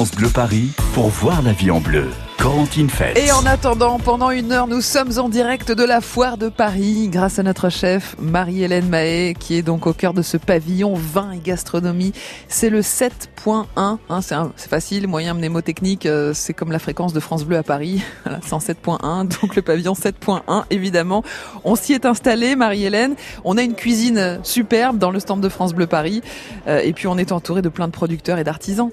France 0.00 0.12
Bleu 0.12 0.30
Paris 0.30 0.70
pour 0.94 1.08
voir 1.08 1.42
la 1.42 1.52
vie 1.52 1.70
en 1.70 1.78
bleu. 1.78 2.08
Corentine 2.38 2.88
Fête. 2.88 3.18
Et 3.18 3.30
en 3.32 3.44
attendant, 3.44 3.98
pendant 3.98 4.30
une 4.30 4.50
heure, 4.50 4.66
nous 4.66 4.80
sommes 4.80 5.18
en 5.18 5.28
direct 5.28 5.72
de 5.72 5.84
la 5.84 6.00
foire 6.00 6.38
de 6.38 6.48
Paris 6.48 7.10
grâce 7.12 7.38
à 7.38 7.42
notre 7.42 7.68
chef 7.68 8.16
Marie-Hélène 8.18 8.88
Mahé 8.88 9.34
qui 9.38 9.56
est 9.56 9.62
donc 9.62 9.86
au 9.86 9.92
cœur 9.92 10.14
de 10.14 10.22
ce 10.22 10.38
pavillon 10.38 10.94
vin 10.94 11.32
et 11.32 11.38
gastronomie. 11.38 12.14
C'est 12.48 12.70
le 12.70 12.80
7.1, 12.80 13.66
hein, 13.76 14.20
c'est 14.56 14.70
facile, 14.70 15.06
moyen 15.06 15.34
mnémotechnique, 15.34 16.06
euh, 16.06 16.32
c'est 16.32 16.54
comme 16.54 16.72
la 16.72 16.78
fréquence 16.78 17.12
de 17.12 17.20
France 17.20 17.44
Bleu 17.44 17.58
à 17.58 17.62
Paris, 17.62 18.02
voilà, 18.24 18.38
107.1, 18.38 19.28
donc 19.42 19.54
le 19.54 19.60
pavillon 19.60 19.92
7.1 19.92 20.64
évidemment. 20.70 21.22
On 21.64 21.76
s'y 21.76 21.92
est 21.92 22.06
installé, 22.06 22.56
Marie-Hélène, 22.56 23.16
on 23.44 23.58
a 23.58 23.62
une 23.62 23.74
cuisine 23.74 24.40
superbe 24.44 24.96
dans 24.96 25.10
le 25.10 25.20
stand 25.20 25.42
de 25.42 25.48
France 25.50 25.74
Bleu 25.74 25.86
Paris 25.86 26.22
euh, 26.68 26.80
et 26.82 26.94
puis 26.94 27.06
on 27.06 27.18
est 27.18 27.32
entouré 27.32 27.60
de 27.60 27.68
plein 27.68 27.86
de 27.86 27.92
producteurs 27.92 28.38
et 28.38 28.44
d'artisans. 28.44 28.90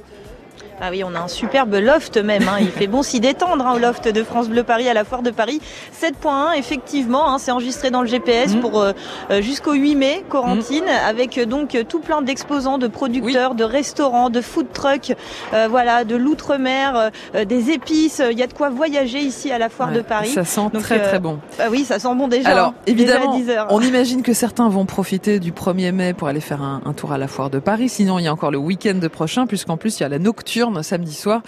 Ah 0.79 0.89
oui, 0.91 1.03
on 1.03 1.15
a 1.15 1.19
un 1.19 1.27
superbe 1.27 1.73
loft 1.73 2.17
même. 2.17 2.47
Hein. 2.47 2.57
Il 2.61 2.69
fait 2.69 2.85
bon 2.85 3.01
s'y 3.01 3.19
détendre 3.19 3.65
hein, 3.65 3.73
au 3.75 3.79
loft 3.79 4.07
de 4.07 4.23
France 4.23 4.47
Bleu 4.47 4.61
Paris 4.61 4.87
à 4.87 4.93
la 4.93 5.03
foire 5.03 5.23
de 5.23 5.31
Paris. 5.31 5.59
7.1, 5.99 6.55
effectivement, 6.55 7.31
hein, 7.31 7.39
c'est 7.39 7.49
enregistré 7.49 7.89
dans 7.89 8.03
le 8.03 8.07
GPS 8.07 8.53
mmh. 8.53 8.59
pour 8.59 8.79
euh, 8.79 8.91
euh, 9.31 9.41
jusqu'au 9.41 9.73
8 9.73 9.95
mai, 9.95 10.23
Corentine, 10.29 10.85
mmh. 10.85 11.07
avec 11.09 11.39
euh, 11.39 11.45
donc 11.45 11.75
tout 11.89 11.99
plein 11.99 12.21
d'exposants, 12.21 12.77
de 12.77 12.87
producteurs, 12.87 13.55
de 13.55 13.63
restaurants, 13.63 14.29
de 14.29 14.39
food 14.39 14.67
trucks, 14.71 15.13
voilà, 15.69 16.03
de 16.03 16.15
l'outre-mer, 16.15 17.11
des 17.47 17.71
épices. 17.71 18.21
Il 18.29 18.37
y 18.37 18.43
a 18.43 18.47
de 18.47 18.53
quoi 18.53 18.69
voyager 18.69 19.19
ici 19.19 19.51
à 19.51 19.57
la 19.57 19.69
foire 19.69 19.91
de 19.91 20.01
Paris. 20.01 20.29
Ça 20.29 20.45
sent 20.45 20.69
très 20.73 21.01
très 21.01 21.19
bon. 21.19 21.39
Bah 21.57 21.65
oui, 21.71 21.85
ça 21.85 21.97
sent 21.97 22.13
bon 22.13 22.27
déjà. 22.27 22.49
Alors 22.49 22.73
évidemment, 22.85 23.35
on 23.69 23.81
imagine 23.81 24.21
que 24.21 24.33
certains 24.33 24.69
vont 24.69 24.85
profiter 24.85 25.39
du 25.39 25.51
1er 25.51 25.91
mai 25.91 26.13
pour 26.13 26.27
aller 26.27 26.41
faire 26.41 26.61
un, 26.61 26.81
un 26.85 26.93
tour 26.93 27.11
à 27.13 27.17
la 27.17 27.27
foire 27.27 27.49
de 27.49 27.59
Paris. 27.59 27.89
Sinon, 27.89 28.19
il 28.19 28.25
y 28.25 28.27
a 28.27 28.33
encore 28.33 28.51
le 28.51 28.57
week-end 28.59 28.99
prochain, 29.11 29.47
puisqu'en 29.47 29.77
plus 29.77 29.99
il 29.99 30.03
y 30.03 30.05
a 30.05 30.09
la 30.09 30.19
nocturne 30.19 30.66
samedi 30.81 31.13
soir 31.13 31.41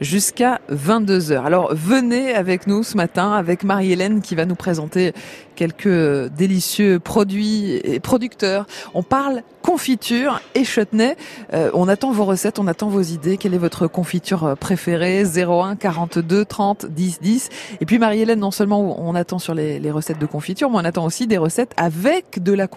jusqu'à 0.00 0.60
22h. 0.70 1.44
Alors 1.44 1.74
venez 1.74 2.34
avec 2.34 2.66
nous 2.66 2.82
ce 2.82 2.96
matin 2.96 3.32
avec 3.32 3.64
Marie-Hélène 3.64 4.20
qui 4.20 4.34
va 4.34 4.44
nous 4.44 4.54
présenter 4.54 5.12
quelques 5.56 6.30
délicieux 6.32 7.00
produits 7.00 7.80
et 7.82 7.98
producteurs. 8.00 8.66
On 8.94 9.02
parle 9.02 9.42
confiture 9.62 10.40
et 10.54 10.62
chutney. 10.62 11.16
Euh, 11.52 11.70
on 11.74 11.88
attend 11.88 12.12
vos 12.12 12.24
recettes, 12.24 12.60
on 12.60 12.68
attend 12.68 12.88
vos 12.88 13.02
idées. 13.02 13.36
Quelle 13.36 13.54
est 13.54 13.58
votre 13.58 13.88
confiture 13.88 14.56
préférée? 14.60 15.24
01 15.24 15.74
42 15.74 16.44
30 16.44 16.86
10 16.86 17.20
10. 17.20 17.48
Et 17.80 17.86
puis 17.86 17.98
Marie-Hélène, 17.98 18.38
non 18.38 18.52
seulement 18.52 19.00
on 19.00 19.14
attend 19.16 19.40
sur 19.40 19.54
les, 19.54 19.80
les, 19.80 19.90
recettes 19.90 20.20
de 20.20 20.26
confiture, 20.26 20.70
mais 20.70 20.76
on 20.76 20.84
attend 20.84 21.04
aussi 21.04 21.26
des 21.26 21.38
recettes 21.38 21.72
avec 21.76 22.42
de 22.42 22.52
la, 22.52 22.68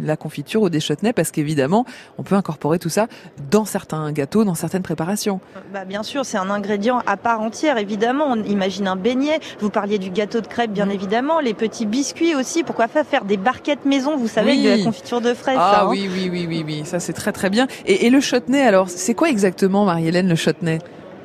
la 0.00 0.16
confiture 0.16 0.62
ou 0.62 0.68
des 0.68 0.80
chutneys 0.80 1.12
parce 1.12 1.32
qu'évidemment, 1.32 1.84
on 2.18 2.22
peut 2.22 2.36
incorporer 2.36 2.78
tout 2.78 2.88
ça 2.88 3.08
dans 3.50 3.64
certains 3.64 4.12
gâteaux, 4.12 4.44
dans 4.44 4.54
certaines 4.54 4.82
préparations. 4.82 5.40
Bah, 5.72 5.84
bien 5.84 6.02
sûr, 6.02 6.24
c'est 6.24 6.38
un 6.38 6.50
ingrédient 6.50 7.02
à 7.06 7.16
part 7.16 7.40
entière, 7.40 7.78
évidemment. 7.78 8.26
On 8.28 8.42
imagine 8.44 8.86
un 8.86 8.96
beignet. 8.96 9.40
Vous 9.60 9.70
parliez 9.70 9.98
du 9.98 10.10
gâteau 10.10 10.40
de 10.40 10.46
crêpes, 10.46 10.72
bien 10.72 10.86
mmh. 10.86 10.92
évidemment. 10.92 11.40
Les 11.40 11.54
petits 11.54 11.86
biscuits 11.86 12.17
aussi. 12.34 12.62
Pourquoi 12.62 12.88
pas 12.88 13.04
faire 13.04 13.24
des 13.24 13.36
barquettes 13.36 13.84
maison, 13.84 14.16
vous 14.16 14.28
savez, 14.28 14.56
de 14.56 14.68
la 14.68 14.84
confiture 14.84 15.20
de 15.20 15.34
fraises. 15.34 15.56
Ah 15.58 15.82
hein. 15.82 15.86
oui, 15.88 16.08
oui, 16.12 16.28
oui, 16.30 16.46
oui, 16.48 16.62
oui, 16.66 16.82
ça 16.84 17.00
c'est 17.00 17.12
très 17.12 17.32
très 17.32 17.50
bien. 17.50 17.66
Et, 17.86 18.06
et 18.06 18.10
le 18.10 18.20
chutney, 18.20 18.60
alors, 18.60 18.88
c'est 18.90 19.14
quoi 19.14 19.28
exactement, 19.28 19.84
Marie-Hélène, 19.84 20.28
le 20.28 20.36
chutney? 20.36 20.78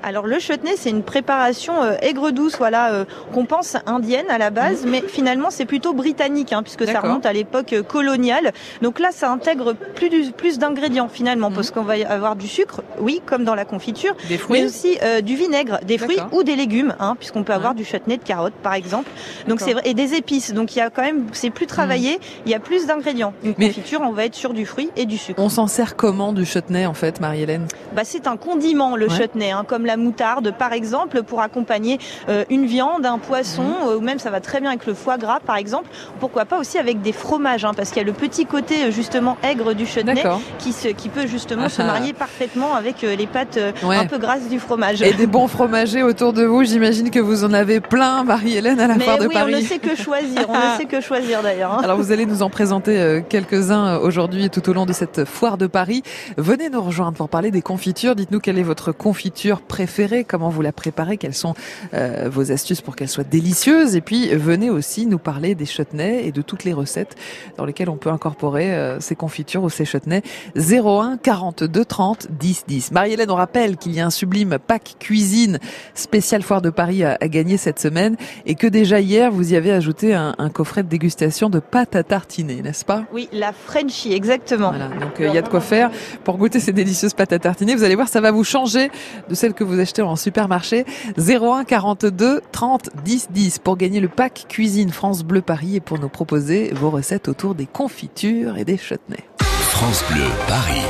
Alors 0.03 0.27
le 0.27 0.37
chutney, 0.37 0.73
c'est 0.77 0.89
une 0.89 1.01
préparation 1.01 1.81
euh, 1.81 1.95
aigre 2.01 2.31
douce, 2.31 2.57
voilà, 2.57 2.91
euh, 2.91 3.05
qu'on 3.33 3.45
pense 3.45 3.77
indienne 3.85 4.25
à 4.29 4.37
la 4.37 4.49
base, 4.49 4.83
mhm. 4.83 4.91
mais 4.91 5.03
finalement 5.07 5.49
c'est 5.49 5.65
plutôt 5.65 5.93
britannique, 5.93 6.51
hein, 6.51 6.61
puisque 6.61 6.85
ça 6.85 6.99
remonte 6.99 7.25
à 7.25 7.33
l'époque 7.33 7.73
euh, 7.73 7.83
coloniale. 7.83 8.51
Donc 8.81 8.99
là, 8.99 9.09
ça 9.11 9.31
intègre 9.31 9.73
plus 9.95 10.31
plus 10.31 10.59
d'ingrédients 10.59 11.07
finalement, 11.07 11.49
mhm. 11.49 11.55
parce 11.55 11.71
qu'on 11.71 11.83
va 11.83 11.93
avoir 12.07 12.35
du 12.35 12.47
sucre, 12.47 12.83
oui, 12.99 13.21
comme 13.25 13.45
dans 13.45 13.55
la 13.55 13.65
confiture, 13.65 14.15
des 14.27 14.37
fruits. 14.37 14.59
mais 14.59 14.65
aussi 14.65 14.99
du 15.23 15.35
vinaigre, 15.35 15.79
des 15.85 15.97
fruits 15.97 16.19
ou 16.31 16.43
des 16.43 16.55
légumes, 16.55 16.95
hein, 16.99 17.15
puisqu'on 17.17 17.43
peut 17.43 17.53
avoir 17.53 17.73
du 17.73 17.85
chutney 17.85 18.17
de 18.17 18.23
carottes 18.23 18.53
par 18.61 18.73
exemple. 18.73 19.09
Donc 19.47 19.61
c'est 19.61 19.75
et 19.85 19.93
des 19.93 20.15
épices. 20.15 20.53
Donc 20.53 20.75
il 20.75 20.79
y 20.79 20.81
a 20.81 20.89
quand 20.89 21.01
même, 21.01 21.27
c'est 21.31 21.49
plus 21.49 21.65
travaillé, 21.65 22.13
mhm. 22.13 22.21
il 22.45 22.51
y 22.51 22.55
a 22.55 22.59
plus 22.59 22.85
d'ingrédients. 22.85 23.33
Une 23.43 23.55
confiture, 23.55 24.01
on 24.01 24.11
va 24.11 24.25
être 24.25 24.35
sur 24.35 24.53
du 24.53 24.65
fruit 24.65 24.89
et 24.97 25.05
du 25.05 25.17
sucre. 25.17 25.41
On 25.41 25.49
s'en 25.49 25.67
sert 25.67 25.95
comment 25.95 26.33
du 26.33 26.45
chutney 26.45 26.85
en 26.85 26.93
fait, 26.93 27.21
Marie-Hélène? 27.21 27.67
Bah 27.95 28.01
c'est 28.03 28.27
un 28.27 28.35
condiment 28.37 28.95
le 28.95 29.07
chutney, 29.07 29.51
hein, 29.51 29.63
comme 29.67 29.85
la 29.85 29.92
moutarde 29.97 30.53
par 30.57 30.73
exemple 30.73 31.23
pour 31.23 31.41
accompagner 31.41 31.99
euh, 32.29 32.45
une 32.49 32.65
viande, 32.65 33.05
un 33.05 33.17
poisson, 33.17 33.63
mhm. 33.63 33.87
euh, 33.87 33.97
ou 33.97 34.01
même 34.01 34.19
ça 34.19 34.29
va 34.29 34.39
très 34.39 34.59
bien 34.59 34.69
avec 34.69 34.85
le 34.85 34.93
foie 34.93 35.17
gras 35.17 35.39
par 35.39 35.57
exemple. 35.57 35.89
Pourquoi 36.19 36.45
pas 36.45 36.59
aussi 36.59 36.77
avec 36.77 37.01
des 37.01 37.11
fromages, 37.11 37.65
hein, 37.65 37.73
parce 37.75 37.89
qu'il 37.89 37.97
y 37.97 38.05
a 38.05 38.07
le 38.07 38.13
petit 38.13 38.45
côté 38.45 38.85
euh, 38.85 38.91
justement 38.91 39.37
aigre 39.43 39.73
du 39.73 39.85
chutney 39.85 40.23
qui, 40.59 40.73
se, 40.73 40.89
qui 40.89 41.09
peut 41.09 41.27
justement 41.27 41.69
se 41.69 41.81
ah. 41.81 41.85
marier 41.85 42.13
parfaitement 42.13 42.75
avec 42.75 43.01
les 43.01 43.27
pâtes 43.27 43.59
un 43.83 44.05
peu 44.05 44.17
grasses 44.17 44.49
du 44.49 44.59
fromage. 44.59 45.01
Et 45.01 45.13
des 45.13 45.27
bons 45.27 45.47
fromagers 45.47 46.03
autour 46.03 46.33
de 46.33 46.43
vous, 46.43 46.63
j'imagine 46.63 47.09
que 47.09 47.19
vous 47.19 47.43
en 47.43 47.53
avez 47.53 47.79
plein, 47.79 48.23
Marie-Hélène, 48.23 48.79
à 48.79 48.87
la 48.87 48.99
foire 48.99 49.17
de 49.17 49.27
Paris. 49.27 49.53
on 49.55 49.57
ne 49.57 49.61
sait 49.61 49.79
que 49.79 49.95
choisir, 49.95 50.45
on 50.49 50.53
ne 50.53 50.77
sait 50.77 50.85
que 50.85 51.01
choisir 51.01 51.41
d'ailleurs. 51.41 51.73
Hein. 51.73 51.81
Alors 51.83 51.97
vous 51.97 52.11
allez 52.11 52.25
nous 52.25 52.41
en 52.41 52.49
présenter 52.49 53.21
quelques-uns 53.29 53.97
aujourd'hui 53.97 54.45
et 54.45 54.49
tout 54.49 54.67
au 54.69 54.73
long 54.73 54.85
de 54.85 54.93
cette 54.93 55.25
foire 55.25 55.57
de 55.57 55.67
Paris. 55.67 56.03
Venez 56.37 56.69
nous 56.69 56.81
rejoindre 56.81 57.17
pour 57.17 57.29
parler 57.29 57.51
des 57.51 57.61
confitures. 57.61 58.15
Dites-nous 58.15 58.39
quelle 58.39 58.57
est 58.57 58.63
votre 58.63 58.91
confiture 58.91 59.61
préférée 59.61 59.82
comment 60.27 60.49
vous 60.49 60.61
la 60.61 60.71
préparez, 60.71 61.17
quelles 61.17 61.33
sont 61.33 61.53
euh, 61.93 62.29
vos 62.31 62.51
astuces 62.51 62.81
pour 62.81 62.95
qu'elle 62.95 63.09
soit 63.09 63.27
délicieuse. 63.27 63.95
Et 63.95 64.01
puis 64.01 64.29
venez 64.35 64.69
aussi 64.69 65.05
nous 65.05 65.17
parler 65.17 65.55
des 65.55 65.65
chutneys 65.65 66.25
et 66.25 66.31
de 66.31 66.41
toutes 66.41 66.63
les 66.63 66.73
recettes 66.73 67.15
dans 67.57 67.65
lesquelles 67.65 67.89
on 67.89 67.97
peut 67.97 68.09
incorporer 68.09 68.73
euh, 68.73 68.99
ces 68.99 69.15
confitures 69.15 69.63
ou 69.63 69.69
ces 69.69 69.85
chutneys. 69.85 70.21
01 70.55 71.17
42 71.21 71.85
30 71.85 72.27
10 72.31 72.63
10. 72.67 72.91
Marie-Hélène, 72.91 73.31
on 73.31 73.35
rappelle 73.35 73.77
qu'il 73.77 73.93
y 73.93 73.99
a 73.99 74.05
un 74.05 74.09
sublime 74.09 74.57
pack 74.65 74.95
cuisine 74.99 75.59
spécial 75.93 76.41
foire 76.41 76.61
de 76.61 76.69
Paris 76.69 77.03
à, 77.03 77.17
gagner 77.27 77.57
cette 77.57 77.79
semaine 77.79 78.15
et 78.45 78.55
que 78.55 78.67
déjà 78.67 78.99
hier 78.99 79.31
vous 79.31 79.53
y 79.53 79.55
avez 79.55 79.71
ajouté 79.71 80.13
un, 80.13 80.33
coffret 80.53 80.83
de 80.83 80.87
dégustation 80.87 81.49
de 81.49 81.59
pâte 81.59 81.95
à 81.95 82.03
tartiner, 82.03 82.61
n'est-ce 82.61 82.85
pas? 82.85 83.05
Oui, 83.11 83.27
la 83.31 83.53
Frenchie, 83.53 84.13
exactement. 84.13 84.69
Voilà, 84.69 84.89
donc 84.89 85.19
euh, 85.19 85.27
il 85.27 85.33
y 85.33 85.37
a 85.37 85.41
de 85.41 85.47
quoi 85.47 85.61
faire 85.61 85.89
pour 86.23 86.37
goûter 86.37 86.59
ces 86.59 86.73
délicieuses 86.73 87.13
pâtes 87.13 87.33
à 87.33 87.39
tartiner. 87.39 87.75
Vous 87.75 87.83
allez 87.83 87.95
voir, 87.95 88.07
ça 88.07 88.21
va 88.21 88.31
vous 88.31 88.43
changer 88.43 88.91
de 89.29 89.35
celles 89.35 89.53
que 89.53 89.63
vous 89.63 89.72
achetez 89.79 90.01
en 90.01 90.15
supermarché 90.15 90.85
01 91.17 91.63
42 91.65 92.41
30 92.51 92.89
10 93.03 93.27
10 93.31 93.59
pour 93.59 93.77
gagner 93.77 93.99
le 93.99 94.09
pack 94.09 94.45
cuisine 94.49 94.89
France 94.89 95.23
Bleu 95.23 95.41
Paris 95.41 95.77
et 95.77 95.79
pour 95.79 95.99
nous 95.99 96.09
proposer 96.09 96.71
vos 96.73 96.89
recettes 96.89 97.27
autour 97.27 97.55
des 97.55 97.65
confitures 97.65 98.57
et 98.57 98.65
des 98.65 98.77
chutneys. 98.77 99.25
France 99.39 100.03
Bleu 100.09 100.25
Paris. 100.47 100.81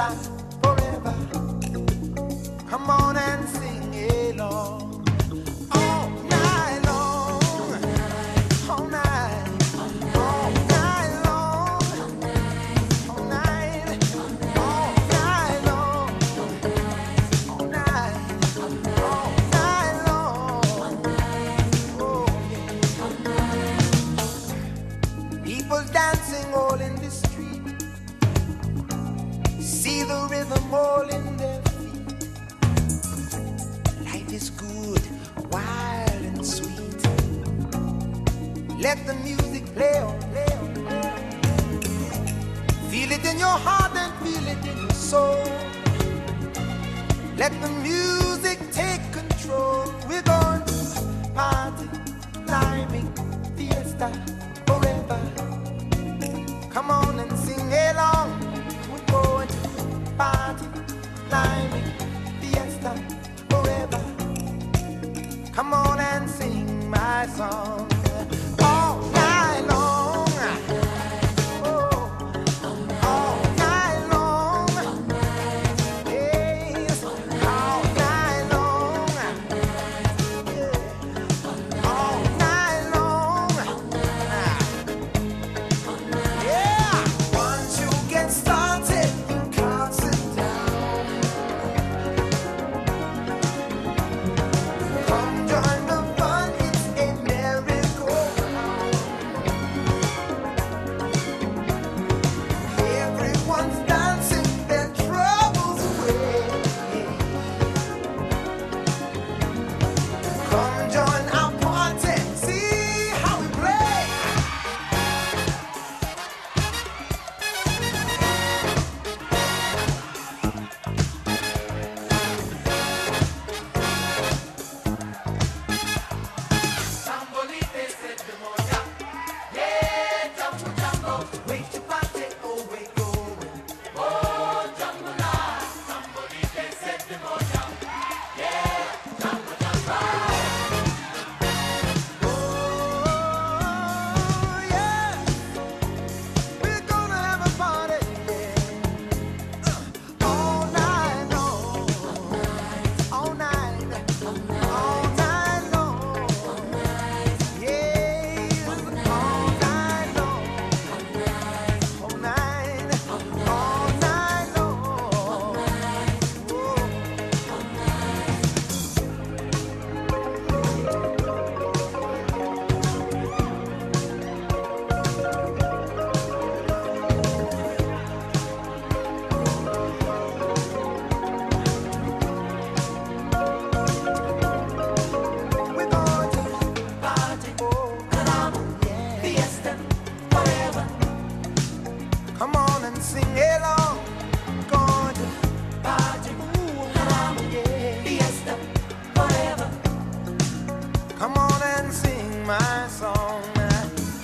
estás. 0.00 0.39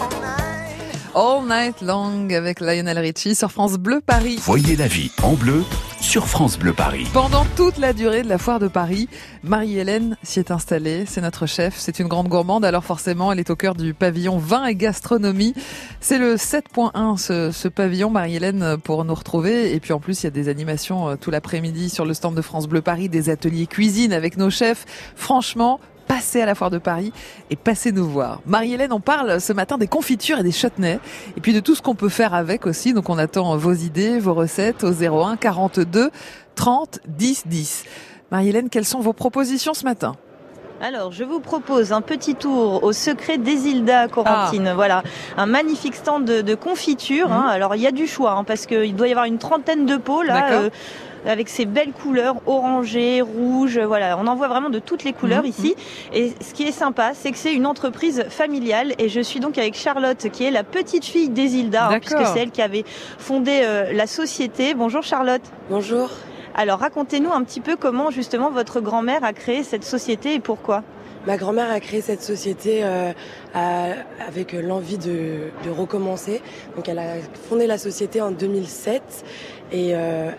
all 0.00 0.10
night. 0.20 1.14
All 1.14 1.42
Night 1.42 1.80
Long 1.82 2.32
avec 2.32 2.60
Lionel 2.60 2.98
Richie 2.98 3.34
sur 3.34 3.50
France 3.50 3.72
Bleu 3.78 4.00
Paris. 4.00 4.38
Voyez 4.44 4.76
la 4.76 4.86
vie 4.86 5.10
en 5.22 5.32
bleu 5.32 5.64
sur 6.02 6.26
France 6.26 6.58
Bleu 6.58 6.72
Paris. 6.72 7.06
Pendant 7.14 7.46
toute 7.56 7.78
la 7.78 7.92
durée 7.92 8.22
de 8.22 8.28
la 8.28 8.36
foire 8.36 8.58
de 8.58 8.66
Paris, 8.66 9.08
Marie-Hélène 9.44 10.16
s'y 10.24 10.40
est 10.40 10.50
installée. 10.50 11.04
C'est 11.06 11.20
notre 11.20 11.46
chef. 11.46 11.74
C'est 11.78 12.00
une 12.00 12.08
grande 12.08 12.28
gourmande. 12.28 12.64
Alors 12.64 12.84
forcément, 12.84 13.30
elle 13.30 13.38
est 13.38 13.50
au 13.50 13.56
cœur 13.56 13.74
du 13.74 13.94
pavillon 13.94 14.36
vin 14.36 14.66
et 14.66 14.74
gastronomie. 14.74 15.54
C'est 16.00 16.18
le 16.18 16.34
7.1 16.34 17.16
ce, 17.16 17.52
ce 17.52 17.68
pavillon, 17.68 18.10
Marie-Hélène, 18.10 18.76
pour 18.82 19.04
nous 19.04 19.14
retrouver. 19.14 19.74
Et 19.74 19.80
puis 19.80 19.92
en 19.92 20.00
plus, 20.00 20.22
il 20.22 20.24
y 20.24 20.26
a 20.26 20.30
des 20.30 20.48
animations 20.48 21.08
euh, 21.08 21.16
tout 21.16 21.30
l'après-midi 21.30 21.88
sur 21.88 22.04
le 22.04 22.14
stand 22.14 22.34
de 22.34 22.42
France 22.42 22.66
Bleu 22.66 22.82
Paris, 22.82 23.08
des 23.08 23.30
ateliers 23.30 23.68
cuisine 23.68 24.12
avec 24.12 24.36
nos 24.36 24.50
chefs. 24.50 24.84
Franchement, 25.14 25.78
passez 26.14 26.42
à 26.42 26.46
la 26.46 26.54
foire 26.54 26.68
de 26.70 26.76
Paris 26.78 27.10
et 27.48 27.56
passez 27.56 27.90
nous 27.90 28.06
voir. 28.06 28.40
Marie-Hélène, 28.44 28.92
on 28.92 29.00
parle 29.00 29.40
ce 29.40 29.52
matin 29.54 29.78
des 29.78 29.86
confitures 29.86 30.38
et 30.38 30.42
des 30.42 30.52
chutneys 30.52 30.98
et 31.36 31.40
puis 31.40 31.54
de 31.54 31.60
tout 31.60 31.74
ce 31.74 31.80
qu'on 31.80 31.94
peut 31.94 32.10
faire 32.10 32.34
avec 32.34 32.66
aussi. 32.66 32.92
Donc 32.92 33.08
on 33.08 33.16
attend 33.16 33.56
vos 33.56 33.72
idées, 33.72 34.18
vos 34.18 34.34
recettes 34.34 34.84
au 34.84 34.92
01 34.92 35.36
42 35.36 36.10
30 36.54 36.98
10 37.08 37.44
10. 37.46 37.84
Marie-Hélène, 38.30 38.68
quelles 38.68 38.84
sont 38.84 39.00
vos 39.00 39.14
propositions 39.14 39.72
ce 39.72 39.84
matin? 39.84 40.14
Alors, 40.82 41.12
je 41.12 41.22
vous 41.24 41.38
propose 41.40 41.92
un 41.92 42.00
petit 42.00 42.34
tour 42.34 42.82
au 42.82 42.92
secret 42.92 43.38
des 43.38 43.68
Hilda 43.68 44.08
Corentine. 44.08 44.72
Voilà, 44.74 45.02
un 45.36 45.46
magnifique 45.46 45.94
stand 45.94 46.24
de, 46.24 46.40
de 46.42 46.54
confiture. 46.56 47.30
hein. 47.32 47.46
Alors, 47.48 47.76
il 47.76 47.82
y 47.82 47.86
a 47.86 47.92
du 47.92 48.06
choix 48.08 48.32
hein, 48.32 48.42
parce 48.44 48.66
qu'il 48.66 48.94
doit 48.96 49.06
y 49.06 49.12
avoir 49.12 49.26
une 49.26 49.38
trentaine 49.38 49.86
de 49.86 49.96
pots 49.96 50.22
là. 50.22 50.48
Avec 51.26 51.48
ces 51.48 51.64
belles 51.66 51.92
couleurs 51.92 52.36
orangées, 52.46 53.20
rouges, 53.22 53.78
voilà, 53.78 54.18
on 54.18 54.26
en 54.26 54.34
voit 54.34 54.48
vraiment 54.48 54.70
de 54.70 54.78
toutes 54.80 55.04
les 55.04 55.12
couleurs 55.12 55.42
Mhm, 55.44 55.48
ici. 55.50 55.74
Et 56.12 56.32
ce 56.40 56.52
qui 56.52 56.64
est 56.64 56.72
sympa, 56.72 57.12
c'est 57.14 57.30
que 57.30 57.38
c'est 57.38 57.52
une 57.54 57.66
entreprise 57.66 58.24
familiale 58.28 58.92
et 58.98 59.08
je 59.08 59.20
suis 59.20 59.38
donc 59.40 59.56
avec 59.58 59.74
Charlotte 59.74 60.28
qui 60.32 60.44
est 60.44 60.50
la 60.50 60.64
petite 60.64 61.04
fille 61.04 61.28
des 61.28 61.56
Hilda, 61.56 61.88
hein, 61.88 62.00
puisque 62.00 62.26
c'est 62.26 62.40
elle 62.40 62.50
qui 62.50 62.60
avait 62.62 62.84
fondé 63.18 63.60
euh, 63.62 63.92
la 63.92 64.06
société. 64.06 64.74
Bonjour 64.74 65.02
Charlotte. 65.02 65.42
Bonjour. 65.70 66.10
Alors 66.54 66.80
racontez-nous 66.80 67.32
un 67.32 67.44
petit 67.44 67.60
peu 67.60 67.76
comment 67.76 68.10
justement 68.10 68.50
votre 68.50 68.80
grand-mère 68.80 69.24
a 69.24 69.32
créé 69.32 69.62
cette 69.62 69.84
société 69.84 70.34
et 70.34 70.40
pourquoi? 70.40 70.82
Ma 71.26 71.36
grand-mère 71.36 71.70
a 71.70 71.78
créé 71.78 72.00
cette 72.00 72.20
société 72.22 72.80
euh, 72.82 73.12
à- 73.54 73.92
avec 74.26 74.52
l'envie 74.54 74.98
de, 74.98 75.50
de 75.64 75.70
recommencer. 75.70 76.42
Donc 76.74 76.88
elle 76.88 76.98
a 76.98 77.14
fondé 77.48 77.68
la 77.68 77.78
société 77.78 78.20
en 78.20 78.32
2007 78.32 79.02
et 79.70 79.92
euh, 79.94 80.30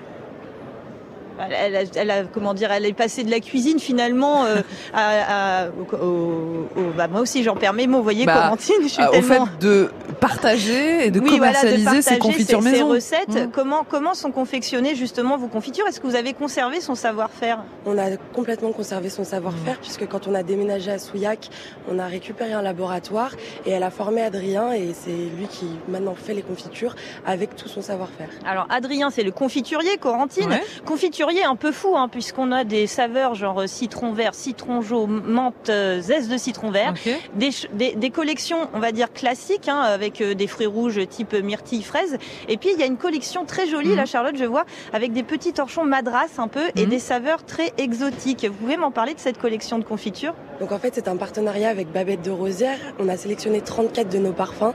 Elle, 1.52 1.75
a, 1.75 1.80
elle 1.96 2.12
a- 2.12 2.24
comment 2.24 2.54
dire, 2.54 2.72
elle 2.72 2.86
est 2.86 2.94
passée 2.94 3.24
de 3.24 3.32
la 3.32 3.40
cuisine 3.40 3.80
finalement 3.80 4.46
euh, 4.46 4.62
à, 4.94 5.63
à- 5.63 5.68
au- 5.70 5.96
au- 5.96 6.68
au- 6.80 6.92
bah, 6.96 7.08
moi 7.08 7.22
aussi 7.22 7.44
j'en 7.44 7.56
perds 7.56 7.74
mes 7.74 7.88
mots. 7.88 7.98
Vous 7.98 8.04
voyez, 8.04 8.25
Bah, 8.25 8.34
Corentine, 8.36 8.75
je 8.84 8.88
suis 8.88 9.02
Ah, 9.04 9.10
Au 9.10 9.13
fait 9.13 9.22
tellement. 9.22 9.48
de 9.60 9.90
partager 10.20 11.08
et 11.08 11.12
de 11.12 11.20
commercialiser 11.20 12.02
ses 12.02 12.18
confitures 12.18 12.62
maison. 12.62 12.88
recettes. 12.90 13.30
Mmh. 13.30 13.52
Comment 13.52 13.84
comment 13.90 14.13
sont 14.13 14.32
confectionnées 14.32 14.96
justement 14.96 15.38
vos 15.38 15.48
confitures? 15.48 15.86
Est-ce 15.88 16.00
que 16.00 16.08
vous 16.08 16.16
avez 16.16 16.34
conservé 16.34 16.82
son 16.82 16.96
savoir-faire? 16.96 17.60
On 17.86 17.98
a 17.98 18.16
complètement 18.34 18.72
conservé 18.72 19.10
son 19.10 19.24
savoir-faire 19.24 19.75
mmh. 19.75 19.82
puisque 19.82 20.08
quand 20.08 20.28
on 20.28 20.34
a 20.36 20.44
déménagé 20.44 20.92
à 20.92 21.00
Souillac, 21.00 21.50
on 21.92 22.00
a 22.00 22.06
récupéré 22.06 22.54
un 22.54 22.62
laboratoire 22.62 23.32
et 23.66 23.72
elle 23.72 23.84
a 23.84 23.92
formé 23.92 24.22
Adrien 24.22 24.72
et 24.74 24.94
c'est 24.94 25.10
lui 25.12 25.48
qui 25.50 25.66
maintenant 25.90 26.16
fait 26.16 26.34
les 26.34 26.42
confitures 26.42 26.96
avec 27.25 27.56
tout 27.56 27.68
son 27.68 27.82
savoir-faire. 27.82 28.30
Alors 28.46 28.68
Adrien, 28.70 29.10
c'est 29.10 29.24
le 29.24 29.32
confiturier, 29.32 29.98
Corentine. 29.98 30.50
Un 31.46 31.56
peu 31.56 31.72
fou 31.72 31.96
hein, 31.96 32.10
puisqu'on 32.10 32.51
a 32.51 32.65
des 32.65 32.86
saveurs 32.86 33.34
genre 33.34 33.63
citron 33.65 34.12
vert, 34.12 34.36
citron 34.36 34.82
jaune, 34.82 35.22
menthe, 35.25 35.70
euh, 35.70 36.01
zeste 36.01 36.30
de 36.30 36.38
citron 36.38 36.70
vert, 36.70 36.94
des, 37.36 37.50
des, 37.74 37.96
des, 37.96 38.10
collections, 38.10 38.68
on 38.74 38.80
va 38.80 38.92
dire 38.92 39.12
classiques 39.13 39.70
hein, 39.70 39.80
avec 39.80 40.20
euh, 40.20 40.34
des 40.34 40.48
fruits 40.48 40.68
rouges 40.68 41.00
type 41.08 41.34
myrtille, 41.34 41.82
fraise. 41.82 42.18
Et 42.50 42.58
puis 42.58 42.70
il 42.74 42.80
y 42.80 42.84
a 42.84 42.86
une 42.86 42.98
collection 42.98 43.46
très 43.46 43.68
jolie, 43.68 43.94
mmh. 43.94 43.96
la 43.96 44.06
Charlotte, 44.06 44.36
je 44.38 44.44
vois, 44.44 44.65
avec 44.92 45.13
des 45.13 45.24
petits 45.24 45.53
torchons 45.53 45.86
madras 45.86 46.27
un 46.38 46.50
peu 46.50 46.65
et 46.75 46.86
mmh. 46.86 46.89
des 46.89 47.00
saveurs 47.00 47.46
très 47.46 47.72
exotiques. 47.77 48.46
Vous 48.46 48.53
pouvez 48.53 48.77
m'en 48.77 48.92
parler 48.92 49.13
de 49.13 49.20
cette 49.20 49.38
collection 49.38 49.80
de 49.80 49.86
confitures? 49.86 50.36
Donc 50.60 50.72
en 50.72 50.80
fait, 50.80 50.94
c'est 50.94 51.08
un 51.08 51.18
partenariat 51.18 51.70
avec 51.70 51.92
Babette 51.92 52.22
de 52.22 52.32
Rosière. 52.32 52.80
On 53.00 53.08
a 53.08 53.18
sélectionné 53.18 53.62
34 53.62 54.10
de 54.10 54.18
nos 54.18 54.34
parfums 54.34 54.74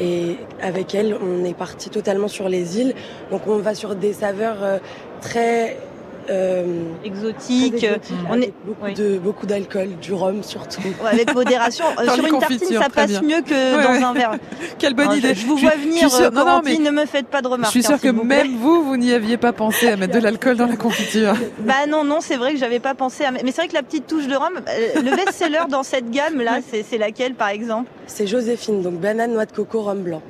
et 0.00 0.36
avec 0.62 0.94
elle, 0.94 1.16
on 1.22 1.44
est 1.44 1.54
parti 1.54 1.90
totalement 1.90 2.28
sur 2.28 2.48
les 2.48 2.80
îles. 2.80 2.94
Donc 3.30 3.46
on 3.46 3.58
va 3.58 3.74
sur 3.74 3.94
des 3.94 4.12
saveurs 4.12 4.62
euh, 4.62 4.78
très 5.20 5.76
euh, 6.30 6.92
exotique. 7.04 7.86
On 8.28 8.40
est 8.40 8.52
beaucoup 8.64 8.90
de 8.92 9.18
beaucoup 9.18 9.46
d'alcool, 9.46 9.88
du 10.00 10.12
rhum 10.12 10.42
surtout. 10.42 10.82
avec 11.04 11.34
modération. 11.34 11.84
Euh, 12.00 12.14
sur 12.14 12.24
une 12.24 12.38
tartine, 12.38 12.78
ça 12.78 12.88
passe 12.88 13.20
mieux 13.20 13.42
que 13.42 13.82
dans 13.82 14.06
un 14.06 14.12
verre. 14.14 14.32
Quelle 14.78 14.94
bonne 14.94 15.12
idée. 15.12 15.34
Je 15.34 15.44
vous 15.44 15.56
vois 15.56 15.72
venir. 15.72 16.08
Euh, 16.14 16.30
non, 16.30 16.46
non, 16.46 16.62
mais 16.64 16.78
ne 16.78 16.90
me 16.90 17.04
faites 17.04 17.26
pas 17.26 17.42
de 17.42 17.48
remarques. 17.48 17.74
Je 17.74 17.80
suis 17.80 17.82
sûre 17.82 17.96
hein, 17.96 17.98
que 18.02 18.08
même 18.08 18.56
vous, 18.56 18.82
vous 18.82 18.96
n'y 18.96 19.12
aviez 19.12 19.36
pas 19.36 19.52
pensé 19.52 19.88
à 19.88 19.96
mettre 19.96 20.14
de 20.14 20.20
l'alcool 20.20 20.56
dans 20.56 20.66
la 20.66 20.76
confiture. 20.76 21.34
Bah 21.60 21.86
non, 21.88 22.04
non, 22.04 22.20
c'est 22.20 22.36
vrai 22.36 22.52
que 22.52 22.58
j'avais 22.58 22.80
pas 22.80 22.94
pensé 22.94 23.24
à. 23.24 23.32
Mais 23.32 23.42
c'est 23.46 23.62
vrai 23.62 23.68
que 23.68 23.74
la 23.74 23.82
petite 23.82 24.06
touche 24.06 24.26
de 24.26 24.36
rhum, 24.36 24.60
le 24.94 25.16
best-seller 25.16 25.64
dans 25.68 25.82
cette 25.82 26.10
gamme 26.10 26.40
là, 26.40 26.60
c'est 26.62 26.98
laquelle 26.98 27.34
par 27.34 27.48
exemple? 27.48 27.90
C'est 28.06 28.26
Joséphine, 28.26 28.82
donc 28.82 28.94
banane, 28.94 29.32
noix 29.32 29.46
de 29.46 29.52
coco, 29.52 29.82
rhum 29.82 30.02
blanc. 30.02 30.22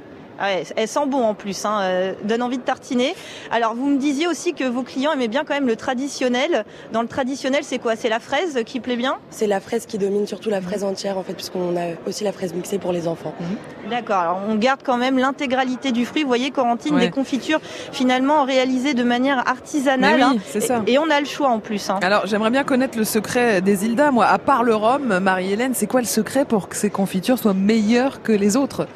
Ah 0.42 0.46
ouais, 0.46 0.64
elle 0.74 0.88
sent 0.88 1.06
bon 1.06 1.22
en 1.22 1.34
plus, 1.34 1.66
hein, 1.66 1.80
euh, 1.82 2.14
donne 2.24 2.42
envie 2.42 2.56
de 2.56 2.62
tartiner. 2.62 3.14
Alors 3.50 3.74
vous 3.74 3.86
me 3.86 3.98
disiez 3.98 4.26
aussi 4.26 4.54
que 4.54 4.64
vos 4.64 4.82
clients 4.82 5.12
aimaient 5.12 5.28
bien 5.28 5.44
quand 5.44 5.52
même 5.52 5.66
le 5.66 5.76
traditionnel. 5.76 6.64
Dans 6.92 7.02
le 7.02 7.08
traditionnel, 7.08 7.60
c'est 7.62 7.78
quoi? 7.78 7.94
C'est 7.94 8.08
la 8.08 8.20
fraise 8.20 8.62
qui 8.64 8.80
plaît 8.80 8.96
bien? 8.96 9.18
C'est 9.28 9.46
la 9.46 9.60
fraise 9.60 9.84
qui 9.84 9.98
domine, 9.98 10.26
surtout 10.26 10.48
la 10.48 10.62
fraise 10.62 10.82
entière 10.82 11.18
en 11.18 11.22
fait, 11.22 11.34
puisqu'on 11.34 11.76
a 11.76 11.94
aussi 12.06 12.24
la 12.24 12.32
fraise 12.32 12.54
mixée 12.54 12.78
pour 12.78 12.92
les 12.92 13.06
enfants. 13.06 13.34
Mhm. 13.38 13.90
D'accord. 13.90 14.16
Alors 14.16 14.40
on 14.48 14.54
garde 14.54 14.80
quand 14.82 14.96
même 14.96 15.18
l'intégralité 15.18 15.92
du 15.92 16.06
fruit. 16.06 16.22
Vous 16.22 16.28
voyez, 16.28 16.50
Corentine, 16.50 16.98
des 16.98 17.10
confitures 17.10 17.60
finalement 17.92 18.44
réalisées 18.44 18.94
de 18.94 19.04
manière 19.04 19.46
artisanale. 19.46 20.24
Oui, 20.32 20.40
c'est 20.46 20.60
ça. 20.60 20.82
Et, 20.86 20.98
on 20.98 21.10
a 21.10 21.20
le 21.20 21.26
choix 21.26 21.48
en 21.48 21.60
plus. 21.60 21.90
Hein. 21.90 21.98
Alors 22.02 22.26
j'aimerais 22.26 22.50
bien 22.50 22.64
connaître 22.64 22.96
le 22.96 23.04
secret 23.04 23.60
des 23.60 23.84
Hilda. 23.84 24.10
Moi, 24.10 24.24
à 24.24 24.38
part 24.38 24.62
le 24.62 24.74
rhum, 24.74 25.18
Marie-Hélène, 25.18 25.72
c'est 25.74 25.86
quoi 25.86 26.00
le 26.00 26.06
secret 26.06 26.46
pour 26.46 26.70
que 26.70 26.76
ces 26.76 26.88
confitures 26.88 27.38
soient 27.38 27.52
meilleures 27.52 28.22
que 28.22 28.32
les 28.32 28.56
autres? 28.56 28.86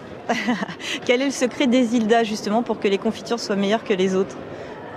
Quel 1.04 1.22
est 1.22 1.26
le 1.26 1.30
secret 1.30 1.66
des 1.66 1.94
Hilda 1.94 2.24
justement 2.24 2.62
pour 2.62 2.80
que 2.80 2.88
les 2.88 2.98
confitures 2.98 3.40
soient 3.40 3.56
meilleures 3.56 3.84
que 3.84 3.94
les 3.94 4.14
autres? 4.14 4.36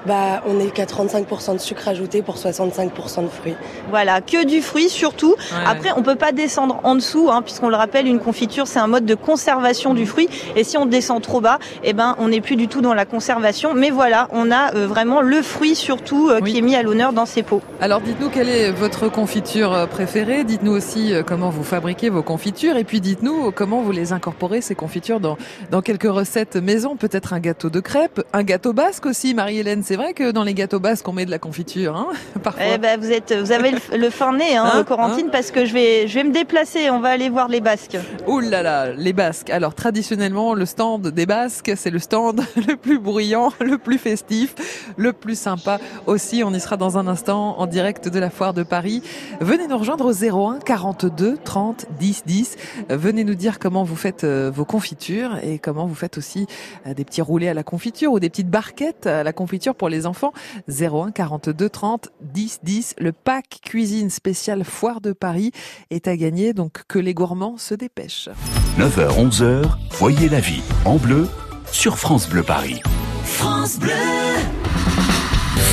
Bah, 0.06 0.44
on 0.48 0.60
est 0.60 0.72
qu'à 0.72 0.86
35% 0.86 1.54
de 1.54 1.58
sucre 1.58 1.88
ajouté 1.88 2.22
pour 2.22 2.36
65% 2.36 3.24
de 3.24 3.28
fruits. 3.28 3.56
Voilà, 3.90 4.22
que 4.22 4.46
du 4.46 4.62
fruit 4.62 4.90
surtout. 4.90 5.36
Après, 5.66 5.92
on 5.96 6.04
peut 6.04 6.16
pas 6.16 6.32
descendre 6.32 6.80
en 6.84 6.96
dessous, 6.96 7.30
hein, 7.32 7.42
puisqu'on 7.42 7.70
le 7.70 7.76
rappelle, 7.76 8.08
une 8.08 8.20
confiture 8.20 8.68
c'est 8.68 8.80
un 8.80 8.88
mode 8.88 9.06
de 9.06 9.16
conservation 9.16 9.94
du 9.94 10.06
fruit. 10.06 10.30
Et 10.56 10.64
si 10.64 10.78
on 10.78 10.86
descend 10.86 11.22
trop 11.22 11.42
bas, 11.42 11.60
eh 11.84 11.94
ben, 11.94 12.16
on 12.20 12.30
n'est 12.30 12.42
plus 12.42 12.56
du 12.56 12.68
tout 12.68 12.82
dans 12.82 12.94
la 12.94 13.06
conservation. 13.06 13.74
Mais 13.74 13.90
voilà, 13.90 14.28
on 14.32 14.52
a 14.52 14.74
euh, 14.76 14.88
vraiment 14.88 15.22
le 15.22 15.42
fruit 15.42 15.76
surtout 15.76 16.30
euh, 16.30 16.42
qui 16.42 16.58
est 16.58 16.62
mis 16.62 16.76
à 16.76 16.84
l'honneur 16.84 17.14
dans 17.14 17.26
ces 17.26 17.44
pots. 17.44 17.62
Alors, 17.82 18.02
dites-nous 18.02 18.30
quelle 18.30 18.50
est 18.50 18.72
votre 18.72 19.10
confiture 19.10 19.74
euh, 19.74 19.86
préférée? 19.86 20.44
Dites-nous 20.44 20.72
aussi 20.72 21.14
comment 21.26 21.50
vous 21.50 21.64
fabriquez 21.64 22.10
vos 22.10 22.24
confitures. 22.24 22.78
Et 22.78 22.84
puis, 22.84 23.02
dites-nous 23.02 23.52
comment 23.52 23.82
vous 23.82 23.92
les 23.92 24.14
incorporez 24.14 24.62
ces 24.62 24.76
confitures 24.76 25.20
dans 25.20 25.38
dans 25.72 25.82
quelques 25.82 26.04
recettes 26.04 26.56
maison? 26.56 26.96
Peut-être 26.96 27.34
un 27.34 27.40
gâteau 27.40 27.70
de 27.70 27.80
crêpes, 27.80 28.22
un 28.34 28.44
gâteau 28.44 28.74
basque 28.74 29.06
aussi, 29.06 29.34
Marie-Hélène. 29.34 29.84
C'est 29.88 29.96
vrai 29.96 30.14
que 30.14 30.32
dans 30.32 30.44
les 30.44 30.54
gâteaux 30.54 30.82
basques, 30.82 31.08
on 31.08 31.14
met 31.14 31.26
de 31.26 31.32
la 31.32 31.40
confiture, 31.40 31.96
hein, 31.96 32.08
parfois. 32.44 32.62
Eh 32.74 32.78
ben, 32.78 33.00
vous 33.00 33.10
êtes, 33.10 33.32
vous 33.32 33.54
avez 33.54 33.72
le, 33.72 34.10
fin 34.10 34.34
nez, 34.34 34.58
hein, 34.58 34.70
hein 34.74 34.84
Corentine, 34.84 35.28
hein 35.28 35.32
parce 35.32 35.50
que 35.50 35.66
je 35.66 35.74
vais, 35.74 36.10
je 36.10 36.16
vais 36.16 36.26
me 36.26 36.34
déplacer. 36.34 36.90
On 36.90 37.00
va 37.00 37.08
aller 37.08 37.30
voir 37.30 37.48
les 37.48 37.62
Basques. 37.62 37.98
Ouh 38.28 38.42
là 38.42 38.62
là, 38.64 38.92
les 38.92 39.14
Basques. 39.14 39.50
Alors 39.50 39.76
traditionnellement, 39.76 40.56
le 40.56 40.66
stand 40.66 41.08
des 41.08 41.26
Basques, 41.26 41.72
c'est 41.78 41.90
le 41.90 42.00
stand 42.00 42.42
le 42.68 42.76
plus 42.76 43.00
bruyant, 43.00 43.54
le 43.62 43.78
plus 43.78 43.98
festif, 43.98 44.56
le 44.98 45.14
plus 45.14 45.40
sympa 45.40 45.80
aussi. 46.06 46.44
On 46.44 46.54
y 46.54 46.60
sera 46.60 46.76
dans 46.76 46.98
un 46.98 47.08
instant 47.08 47.58
en 47.58 47.66
direct 47.66 48.10
de 48.10 48.20
la 48.20 48.30
foire 48.30 48.54
de 48.54 48.64
Paris. 48.64 49.02
Venez 49.40 49.68
nous 49.68 49.78
rejoindre 49.78 50.04
au 50.04 50.12
01 50.12 50.60
42 50.66 51.38
30 51.38 51.86
10 51.98 52.24
10. 52.26 52.58
Venez 52.90 53.24
nous 53.24 53.36
dire 53.36 53.58
comment 53.58 53.86
vous 53.86 53.96
faites 53.96 54.26
euh, 54.26 54.52
vos 54.54 54.66
confitures 54.66 55.38
et 55.44 55.60
comment 55.60 55.86
vous 55.86 55.96
faites 55.96 56.18
aussi 56.18 56.46
euh, 56.86 56.94
des 56.94 57.06
petits 57.06 57.22
roulés 57.22 57.48
à 57.48 57.54
la 57.54 57.64
confiture 57.64 58.12
ou 58.12 58.20
des 58.20 58.30
petites 58.30 58.50
barquettes 58.50 59.08
à 59.08 59.24
la 59.24 59.32
confiture 59.32 59.77
pour 59.78 59.90
les 59.90 60.06
enfants. 60.06 60.34
01 60.68 61.12
42 61.12 61.70
30 61.70 62.10
10 62.22 62.60
10. 62.64 62.96
Le 63.00 63.12
pack 63.12 63.60
cuisine 63.64 64.10
spécial 64.10 64.64
foire 64.64 65.02
de 65.02 65.14
Paris 65.14 65.52
est 65.90 66.08
à 66.08 66.18
gagner, 66.18 66.54
donc 66.54 66.84
que 66.88 67.00
les 67.00 67.14
gourmands 67.14 67.58
se 67.58 67.74
dépêchent. 67.76 68.30
9h 68.78 69.30
11h, 69.30 69.66
voyez 69.92 70.30
la 70.30 70.40
vie 70.40 70.62
en 70.86 70.98
bleu 70.98 71.28
sur 71.72 71.98
France 71.98 72.28
Bleu 72.30 72.44
Paris. 72.44 72.82
France 73.24 73.80
Bleu 73.80 73.92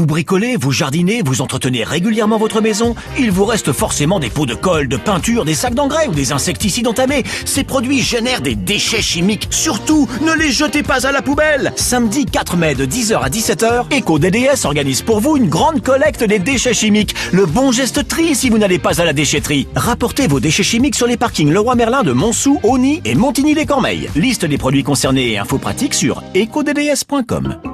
Vous 0.00 0.06
bricolez, 0.06 0.56
vous 0.56 0.72
jardinez, 0.72 1.20
vous 1.22 1.42
entretenez 1.42 1.84
régulièrement 1.84 2.38
votre 2.38 2.62
maison, 2.62 2.94
il 3.18 3.30
vous 3.30 3.44
reste 3.44 3.70
forcément 3.70 4.18
des 4.18 4.30
pots 4.30 4.46
de 4.46 4.54
colle, 4.54 4.88
de 4.88 4.96
peinture, 4.96 5.44
des 5.44 5.52
sacs 5.52 5.74
d'engrais 5.74 6.08
ou 6.08 6.14
des 6.14 6.32
insecticides 6.32 6.88
entamés. 6.88 7.22
Ces 7.44 7.64
produits 7.64 8.00
génèrent 8.00 8.40
des 8.40 8.54
déchets 8.54 9.02
chimiques. 9.02 9.48
Surtout, 9.50 10.08
ne 10.22 10.32
les 10.32 10.52
jetez 10.52 10.82
pas 10.82 11.06
à 11.06 11.12
la 11.12 11.20
poubelle. 11.20 11.74
Samedi 11.76 12.24
4 12.24 12.56
mai 12.56 12.74
de 12.74 12.86
10h 12.86 13.20
à 13.20 13.28
17h, 13.28 13.94
EcoDDS 13.94 14.64
organise 14.64 15.02
pour 15.02 15.20
vous 15.20 15.36
une 15.36 15.50
grande 15.50 15.82
collecte 15.82 16.24
des 16.24 16.38
déchets 16.38 16.72
chimiques. 16.72 17.14
Le 17.30 17.44
bon 17.44 17.70
geste 17.70 18.08
tri 18.08 18.34
si 18.34 18.48
vous 18.48 18.56
n'allez 18.56 18.78
pas 18.78 19.02
à 19.02 19.04
la 19.04 19.12
déchetterie. 19.12 19.68
Rapportez 19.76 20.28
vos 20.28 20.40
déchets 20.40 20.62
chimiques 20.62 20.96
sur 20.96 21.08
les 21.08 21.18
parkings 21.18 21.52
Leroy 21.52 21.74
Merlin 21.74 22.04
de 22.04 22.12
Montsou, 22.12 22.58
Oni 22.62 23.02
et 23.04 23.14
Montigny-les-Cormeilles. 23.14 24.08
Liste 24.16 24.46
des 24.46 24.56
produits 24.56 24.82
concernés 24.82 25.32
et 25.32 25.36
infos 25.36 25.58
pratiques 25.58 25.92
sur 25.92 26.22
ecodds.com. 26.34 27.69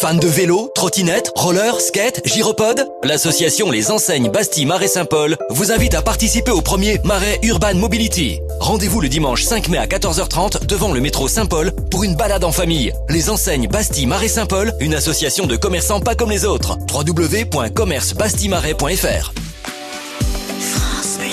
Fan 0.00 0.18
de 0.20 0.28
vélo, 0.28 0.70
trottinette, 0.76 1.32
roller, 1.34 1.80
skate, 1.80 2.20
gyropode 2.24 2.86
L'association 3.02 3.68
Les 3.68 3.90
Enseignes 3.90 4.30
Bastille 4.30 4.64
Marais 4.64 4.86
Saint-Paul 4.86 5.36
vous 5.50 5.72
invite 5.72 5.94
à 5.94 6.02
participer 6.02 6.52
au 6.52 6.60
premier 6.60 7.00
Marais 7.02 7.40
Urban 7.42 7.74
Mobility. 7.74 8.38
Rendez-vous 8.60 9.00
le 9.00 9.08
dimanche 9.08 9.42
5 9.42 9.68
mai 9.68 9.78
à 9.78 9.86
14h30 9.86 10.66
devant 10.66 10.92
le 10.92 11.00
métro 11.00 11.26
Saint-Paul 11.26 11.72
pour 11.90 12.04
une 12.04 12.14
balade 12.14 12.44
en 12.44 12.52
famille. 12.52 12.92
Les 13.08 13.28
Enseignes 13.28 13.66
Bastille 13.66 14.06
Marais 14.06 14.28
Saint-Paul, 14.28 14.72
une 14.78 14.94
association 14.94 15.48
de 15.48 15.56
commerçants 15.56 16.00
pas 16.00 16.14
comme 16.14 16.30
les 16.30 16.44
autres. 16.44 16.78
www.commercebastillemarais.fr 16.94 19.32
France 20.60 21.18
Bleu. 21.18 21.30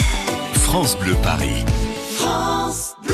France 0.56 0.98
Bleu 0.98 1.16
Paris. 1.22 1.64
France 2.18 2.96
Bleu. 3.06 3.14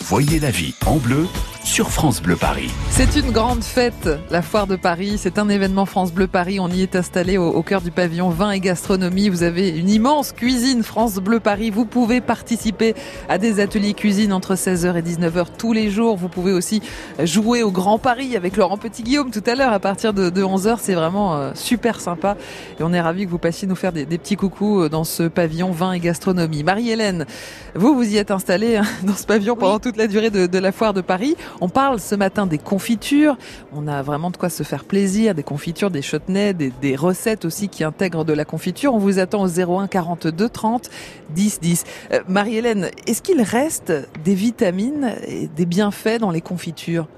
Voyez 0.00 0.40
la 0.40 0.50
vie 0.50 0.74
en 0.84 0.96
bleu 0.96 1.28
sur 1.64 1.90
France 1.90 2.20
Bleu 2.20 2.36
Paris. 2.36 2.70
C'est 2.90 3.16
une 3.16 3.30
grande 3.30 3.62
fête, 3.62 4.08
la 4.30 4.42
foire 4.42 4.66
de 4.66 4.76
Paris. 4.76 5.14
C'est 5.16 5.38
un 5.38 5.48
événement 5.48 5.86
France 5.86 6.12
Bleu 6.12 6.26
Paris. 6.26 6.60
On 6.60 6.68
y 6.68 6.82
est 6.82 6.96
installé 6.96 7.38
au, 7.38 7.62
cœur 7.62 7.80
du 7.80 7.90
pavillon 7.90 8.30
vin 8.30 8.50
et 8.50 8.60
gastronomie. 8.60 9.28
Vous 9.28 9.42
avez 9.42 9.68
une 9.68 9.88
immense 9.88 10.32
cuisine 10.32 10.82
France 10.82 11.14
Bleu 11.16 11.40
Paris. 11.40 11.70
Vous 11.70 11.84
pouvez 11.84 12.20
participer 12.20 12.94
à 13.28 13.38
des 13.38 13.60
ateliers 13.60 13.94
cuisine 13.94 14.32
entre 14.32 14.54
16h 14.54 14.96
et 14.96 15.02
19h 15.02 15.46
tous 15.56 15.72
les 15.72 15.90
jours. 15.90 16.16
Vous 16.16 16.28
pouvez 16.28 16.52
aussi 16.52 16.82
jouer 17.22 17.62
au 17.62 17.70
Grand 17.70 17.98
Paris 17.98 18.36
avec 18.36 18.56
Laurent 18.56 18.76
Petit-Guillaume 18.76 19.30
tout 19.30 19.44
à 19.46 19.54
l'heure 19.54 19.72
à 19.72 19.80
partir 19.80 20.12
de, 20.12 20.30
11h. 20.30 20.78
C'est 20.80 20.94
vraiment 20.94 21.36
euh, 21.36 21.52
super 21.54 22.00
sympa. 22.00 22.36
Et 22.78 22.82
on 22.82 22.92
est 22.92 23.00
ravis 23.00 23.26
que 23.26 23.30
vous 23.30 23.38
passiez 23.38 23.68
nous 23.68 23.76
faire 23.76 23.92
des, 23.92 24.06
petits 24.06 24.36
coucous 24.36 24.82
euh, 24.82 24.88
dans 24.88 25.04
ce 25.04 25.24
pavillon 25.24 25.70
vin 25.70 25.92
et 25.92 26.00
gastronomie. 26.00 26.64
Marie-Hélène, 26.64 27.26
vous, 27.74 27.94
vous 27.94 28.12
y 28.12 28.16
êtes 28.16 28.30
installée 28.30 28.76
hein, 28.76 28.84
dans 29.04 29.14
ce 29.14 29.26
pavillon 29.26 29.56
pendant 29.56 29.78
toute 29.78 29.96
la 29.96 30.06
durée 30.06 30.30
de, 30.30 30.46
de 30.46 30.58
la 30.58 30.72
foire 30.72 30.92
de 30.92 31.00
Paris. 31.00 31.36
On 31.60 31.68
parle 31.68 32.00
ce 32.00 32.14
matin 32.14 32.46
des 32.46 32.58
confitures. 32.58 33.36
On 33.72 33.86
a 33.86 34.02
vraiment 34.02 34.30
de 34.30 34.36
quoi 34.36 34.48
se 34.48 34.62
faire 34.62 34.84
plaisir, 34.84 35.34
des 35.34 35.42
confitures, 35.42 35.90
des 35.90 36.02
chutneys, 36.02 36.54
des, 36.54 36.96
recettes 36.96 37.44
aussi 37.44 37.68
qui 37.68 37.84
intègrent 37.84 38.24
de 38.24 38.32
la 38.32 38.44
confiture. 38.44 38.94
On 38.94 38.98
vous 38.98 39.18
attend 39.18 39.42
au 39.42 39.48
01 39.48 39.86
42 39.86 40.48
30 40.48 40.90
10 41.30 41.60
10. 41.60 41.84
Marie-Hélène, 42.28 42.90
est-ce 43.06 43.22
qu'il 43.22 43.40
reste 43.40 43.92
des 44.24 44.34
vitamines 44.34 45.14
et 45.26 45.48
des 45.48 45.66
bienfaits 45.66 46.18
dans 46.20 46.30
les 46.30 46.40
confitures? 46.40 47.08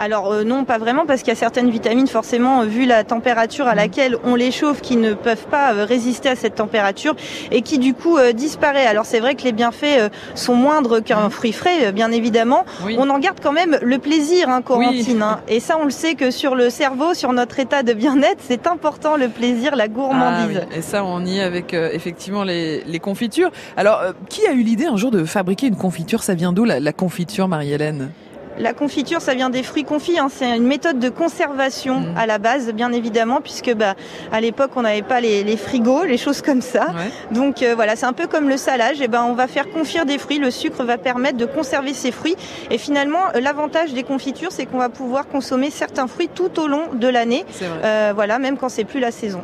Alors 0.00 0.32
euh, 0.32 0.44
non, 0.44 0.64
pas 0.64 0.78
vraiment, 0.78 1.04
parce 1.04 1.20
qu'il 1.20 1.28
y 1.28 1.36
a 1.36 1.38
certaines 1.38 1.70
vitamines, 1.70 2.06
forcément, 2.06 2.64
vu 2.64 2.86
la 2.86 3.04
température 3.04 3.66
à 3.66 3.74
laquelle 3.74 4.16
on 4.24 4.34
les 4.34 4.50
chauffe, 4.50 4.80
qui 4.80 4.96
ne 4.96 5.12
peuvent 5.12 5.46
pas 5.50 5.74
euh, 5.74 5.84
résister 5.84 6.30
à 6.30 6.36
cette 6.36 6.54
température 6.54 7.14
et 7.50 7.60
qui 7.60 7.78
du 7.78 7.92
coup 7.92 8.16
euh, 8.16 8.32
disparaît. 8.32 8.86
Alors 8.86 9.04
c'est 9.04 9.20
vrai 9.20 9.34
que 9.34 9.42
les 9.42 9.52
bienfaits 9.52 10.10
sont 10.34 10.54
moindres 10.54 11.02
qu'un 11.02 11.28
mmh. 11.28 11.30
fruit 11.30 11.52
frais, 11.52 11.92
bien 11.92 12.10
évidemment. 12.12 12.64
On 12.96 13.10
en 13.10 13.18
garde 13.18 13.38
quand 13.42 13.52
même 13.52 13.78
le 13.82 13.98
plaisir, 13.98 14.48
hein, 14.48 14.62
Corentine. 14.62 15.22
Hein. 15.22 15.40
Et 15.48 15.60
ça, 15.60 15.76
on 15.78 15.84
le 15.84 15.90
sait 15.90 16.14
que 16.14 16.30
sur 16.30 16.54
le 16.54 16.70
cerveau, 16.70 17.12
sur 17.12 17.32
notre 17.32 17.58
état 17.60 17.82
de 17.82 17.92
bien-être, 17.92 18.40
c'est 18.40 18.66
important 18.66 19.16
le 19.16 19.28
plaisir, 19.28 19.76
la 19.76 19.88
gourmandise. 19.88 20.62
Ah 20.62 20.76
et 20.76 20.82
ça, 20.82 21.04
on 21.04 21.24
y 21.26 21.38
est 21.38 21.42
avec 21.42 21.74
effectivement 21.74 22.44
les, 22.44 23.00
confitures. 23.02 23.50
Alors, 23.76 24.02
qui 24.28 24.46
a 24.46 24.52
eu 24.52 24.62
l'idée 24.62 24.86
un 24.86 24.96
jour 24.96 25.10
de 25.10 25.24
fabriquer 25.24 25.66
une 25.66 25.76
confiture? 25.76 26.22
Ça 26.22 26.34
vient 26.34 26.52
d'où 26.52 26.64
la 26.64 26.92
confiture, 26.92 27.48
Marie-Hélène? 27.48 28.10
La 28.58 28.72
confiture, 28.72 29.20
ça 29.20 29.34
vient 29.34 29.50
des 29.50 29.62
fruits 29.62 29.84
confits. 29.84 30.18
Hein. 30.18 30.28
C'est 30.30 30.56
une 30.56 30.66
méthode 30.66 30.98
de 30.98 31.08
conservation 31.08 32.00
mmh. 32.00 32.16
à 32.16 32.26
la 32.26 32.38
base, 32.38 32.72
bien 32.72 32.92
évidemment, 32.92 33.40
puisque 33.40 33.72
bah, 33.74 33.94
à 34.32 34.40
l'époque 34.40 34.72
on 34.76 34.82
n'avait 34.82 35.02
pas 35.02 35.20
les, 35.20 35.56
frigos, 35.56 36.04
les 36.04 36.18
choses 36.18 36.42
comme 36.42 36.60
ça. 36.60 36.88
Donc 37.30 37.62
euh, 37.62 37.74
voilà, 37.74 37.96
c'est 37.96 38.06
un 38.06 38.12
peu 38.12 38.26
comme 38.26 38.48
le 38.48 38.56
salage. 38.56 39.00
Et 39.00 39.08
ben 39.08 39.24
on 39.24 39.34
va 39.34 39.46
faire 39.46 39.70
confire 39.70 40.06
des 40.06 40.18
fruits. 40.18 40.38
Le 40.38 40.50
sucre 40.50 40.84
va 40.84 40.98
permettre 40.98 41.36
de 41.36 41.46
conserver 41.46 41.94
ces 41.94 42.12
fruits. 42.12 42.36
Et 42.70 42.78
finalement, 42.78 43.22
euh, 43.34 43.40
l'avantage 43.40 43.92
des 43.92 44.02
confitures, 44.02 44.52
c'est 44.52 44.66
qu'on 44.66 44.78
va 44.78 44.88
pouvoir 44.88 45.28
consommer 45.28 45.70
certains 45.70 46.06
fruits 46.06 46.28
tout 46.34 46.60
au 46.60 46.66
long 46.66 46.94
de 46.94 47.08
l'année. 47.08 47.44
Euh, 47.62 48.12
voilà, 48.14 48.38
même 48.38 48.56
quand 48.56 48.68
c'est 48.68 48.84
plus 48.84 49.00
la 49.00 49.10
saison. 49.10 49.42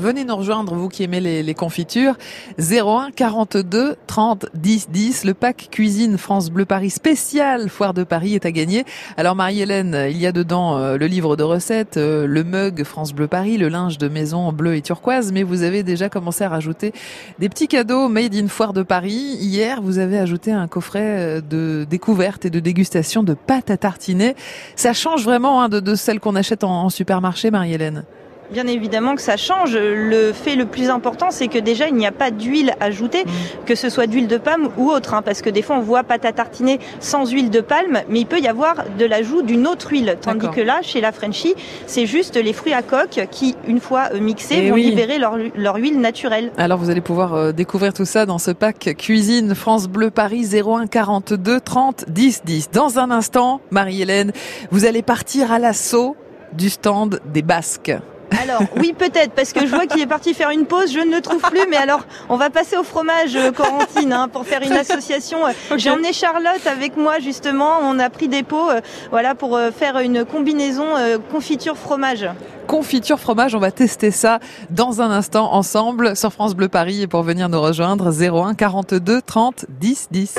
Venez 0.00 0.24
nous 0.24 0.34
rejoindre, 0.34 0.74
vous 0.74 0.88
qui 0.88 1.02
aimez 1.02 1.20
les, 1.20 1.54
confitures. 1.54 2.14
01 2.58 3.10
42 3.14 3.96
30 4.06 4.46
10 4.54 4.88
10. 4.88 5.24
Le 5.24 5.34
pack 5.34 5.68
cuisine 5.70 6.16
France 6.16 6.50
Bleu 6.50 6.64
Paris 6.64 6.88
spécial 6.88 7.68
Foire 7.68 7.92
de 7.92 8.02
Paris 8.02 8.34
est 8.34 8.46
à 8.46 8.50
gagner. 8.50 8.86
Alors 9.18 9.36
Marie-Hélène, 9.36 10.06
il 10.08 10.16
y 10.16 10.26
a 10.26 10.32
dedans 10.32 10.78
euh, 10.78 10.96
le 10.96 11.06
livre 11.06 11.36
de 11.36 11.42
recettes, 11.42 11.98
euh, 11.98 12.26
le 12.26 12.44
mug 12.44 12.82
France 12.82 13.12
Bleu 13.12 13.26
Paris, 13.26 13.58
le 13.58 13.68
linge 13.68 13.98
de 13.98 14.08
maison 14.08 14.50
bleu 14.52 14.74
et 14.74 14.80
turquoise, 14.80 15.32
mais 15.32 15.42
vous 15.42 15.64
avez 15.64 15.82
déjà 15.82 16.08
commencé 16.08 16.44
à 16.44 16.48
rajouter 16.48 16.94
des 17.38 17.50
petits 17.50 17.68
cadeaux 17.68 18.08
made 18.08 18.34
in 18.34 18.48
Foire 18.48 18.72
de 18.72 18.82
Paris. 18.82 19.36
Hier, 19.38 19.82
vous 19.82 19.98
avez 19.98 20.18
ajouté 20.18 20.50
un 20.50 20.66
coffret 20.66 21.02
euh, 21.02 21.40
de 21.42 21.84
découverte 21.84 22.46
et 22.46 22.50
de 22.50 22.60
dégustation 22.60 23.22
de 23.22 23.34
pâtes 23.34 23.70
à 23.70 23.76
tartiner. 23.76 24.34
Ça 24.76 24.94
change 24.94 25.24
vraiment 25.24 25.60
hein, 25.60 25.68
de, 25.68 25.78
de 25.78 25.94
celles 25.94 26.20
qu'on 26.20 26.36
achète 26.36 26.64
en 26.64 26.88
supermarché, 26.88 27.50
Marie-Hélène. 27.50 28.04
Bien 28.52 28.66
évidemment 28.66 29.14
que 29.14 29.22
ça 29.22 29.36
change. 29.36 29.76
Le 29.76 30.32
fait 30.32 30.56
le 30.56 30.66
plus 30.66 30.90
important, 30.90 31.30
c'est 31.30 31.48
que 31.48 31.58
déjà, 31.58 31.88
il 31.88 31.94
n'y 31.94 32.06
a 32.06 32.12
pas 32.12 32.30
d'huile 32.30 32.74
ajoutée, 32.80 33.24
mm. 33.24 33.64
que 33.66 33.74
ce 33.74 33.88
soit 33.88 34.06
d'huile 34.06 34.28
de 34.28 34.38
palme 34.38 34.68
ou 34.76 34.90
autre. 34.90 35.14
Hein, 35.14 35.22
parce 35.22 35.42
que 35.42 35.50
des 35.50 35.62
fois, 35.62 35.76
on 35.76 35.82
voit 35.82 36.02
pâte 36.02 36.24
à 36.24 36.32
tartiner 36.32 36.80
sans 36.98 37.30
huile 37.30 37.50
de 37.50 37.60
palme, 37.60 38.00
mais 38.08 38.20
il 38.20 38.26
peut 38.26 38.40
y 38.40 38.48
avoir 38.48 38.84
de 38.98 39.04
l'ajout 39.04 39.42
d'une 39.42 39.66
autre 39.66 39.90
huile. 39.90 40.16
Tandis 40.20 40.48
que 40.48 40.60
là, 40.60 40.80
chez 40.82 41.00
la 41.00 41.12
Frenchie, 41.12 41.54
c'est 41.86 42.06
juste 42.06 42.36
les 42.36 42.52
fruits 42.52 42.72
à 42.72 42.82
coque 42.82 43.20
qui, 43.30 43.56
une 43.66 43.80
fois 43.80 44.08
euh, 44.14 44.20
mixés, 44.20 44.62
eh 44.64 44.70
vont 44.70 44.76
libérer 44.76 45.18
leur, 45.18 45.36
leur, 45.54 45.76
huile 45.76 46.00
naturelle. 46.00 46.50
Alors, 46.56 46.78
vous 46.78 46.90
allez 46.90 47.00
pouvoir 47.00 47.34
euh, 47.34 47.52
découvrir 47.52 47.92
tout 47.92 48.04
ça 48.04 48.26
dans 48.26 48.38
ce 48.38 48.50
pack 48.50 48.94
Cuisine 48.98 49.54
France 49.54 49.88
Bleu 49.88 50.10
Paris 50.10 50.48
01 50.52 50.86
42 50.86 51.60
30 51.60 52.04
10 52.08 52.42
10. 52.44 52.70
Dans 52.72 52.98
un 52.98 53.10
instant, 53.10 53.60
Marie-Hélène, 53.70 54.32
vous 54.70 54.84
allez 54.84 55.02
partir 55.02 55.52
à 55.52 55.58
l'assaut 55.58 56.16
du 56.52 56.70
stand 56.70 57.20
des 57.32 57.42
Basques. 57.42 57.92
Alors 58.38 58.62
oui 58.76 58.94
peut-être 58.96 59.32
parce 59.32 59.52
que 59.52 59.60
je 59.60 59.74
vois 59.74 59.86
qu'il 59.86 60.00
est 60.00 60.06
parti 60.06 60.34
faire 60.34 60.50
une 60.50 60.66
pause, 60.66 60.92
je 60.92 61.00
ne 61.00 61.14
le 61.14 61.20
trouve 61.20 61.42
plus. 61.42 61.66
Mais 61.70 61.76
alors 61.76 62.04
on 62.28 62.36
va 62.36 62.50
passer 62.50 62.76
au 62.76 62.82
fromage 62.82 63.34
euh, 63.36 63.52
Corentine 63.52 64.12
hein, 64.12 64.28
pour 64.28 64.46
faire 64.46 64.62
une 64.62 64.72
association. 64.72 65.38
J'ai 65.76 65.90
emmené 65.90 66.12
Charlotte 66.12 66.66
avec 66.66 66.96
moi 66.96 67.18
justement. 67.18 67.78
On 67.82 67.98
a 67.98 68.10
pris 68.10 68.28
des 68.28 68.42
pots, 68.42 68.70
euh, 68.70 68.80
voilà 69.10 69.34
pour 69.34 69.56
euh, 69.56 69.70
faire 69.70 69.98
une 69.98 70.24
combinaison 70.24 70.84
confiture 71.30 71.76
fromage. 71.76 72.28
Confiture 72.66 73.18
fromage, 73.18 73.54
on 73.54 73.58
va 73.58 73.70
tester 73.70 74.10
ça 74.10 74.38
dans 74.70 75.02
un 75.02 75.10
instant 75.10 75.52
ensemble 75.52 76.16
sur 76.16 76.32
France 76.32 76.54
Bleu 76.54 76.68
Paris 76.68 77.02
et 77.02 77.06
pour 77.06 77.22
venir 77.22 77.48
nous 77.48 77.60
rejoindre 77.60 78.12
01 78.12 78.54
42 78.54 79.22
30 79.22 79.66
10 79.68 80.08
10. 80.10 80.38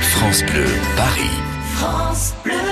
France 0.00 0.42
Bleu 0.44 0.64
Paris. 0.96 1.30
France 1.74 2.34
Bleu. 2.44 2.71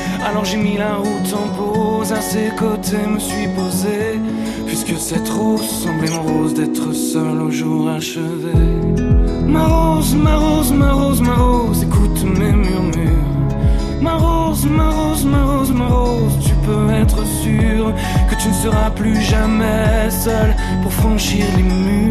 Alors 0.23 0.45
j'ai 0.45 0.57
mis 0.57 0.77
la 0.77 0.95
route 0.95 1.33
en 1.33 1.47
pause, 1.57 2.11
à 2.11 2.21
ses 2.21 2.49
côtés 2.57 3.05
me 3.07 3.19
suis 3.19 3.47
posé. 3.55 4.19
Puisque 4.67 4.97
cette 4.97 5.27
rose 5.29 5.67
semblait 5.83 6.11
mon 6.11 6.21
rose 6.21 6.53
d'être 6.53 6.93
seul 6.93 7.41
au 7.41 7.51
jour 7.51 7.89
achevé. 7.89 8.53
Ma 9.45 9.65
rose, 9.65 10.15
ma 10.15 10.37
rose, 10.37 10.71
ma 10.71 10.93
rose, 10.93 11.21
ma 11.21 11.35
rose, 11.35 11.83
écoute 11.83 12.23
mes 12.23 12.51
murmures. 12.51 13.11
Ma 13.99 14.15
rose, 14.15 14.65
ma 14.65 14.89
rose, 14.89 15.25
ma 15.25 15.43
rose, 15.43 15.71
ma 15.71 15.87
rose, 15.87 16.37
tu 16.45 16.53
peux 16.65 16.89
être 16.93 17.25
sûr 17.25 17.93
que 18.29 18.35
tu 18.41 18.47
ne 18.47 18.53
seras 18.53 18.89
plus 18.91 19.19
jamais 19.19 20.09
seul 20.09 20.55
pour 20.83 20.93
franchir 20.93 21.45
les 21.57 21.63
murs. 21.63 22.10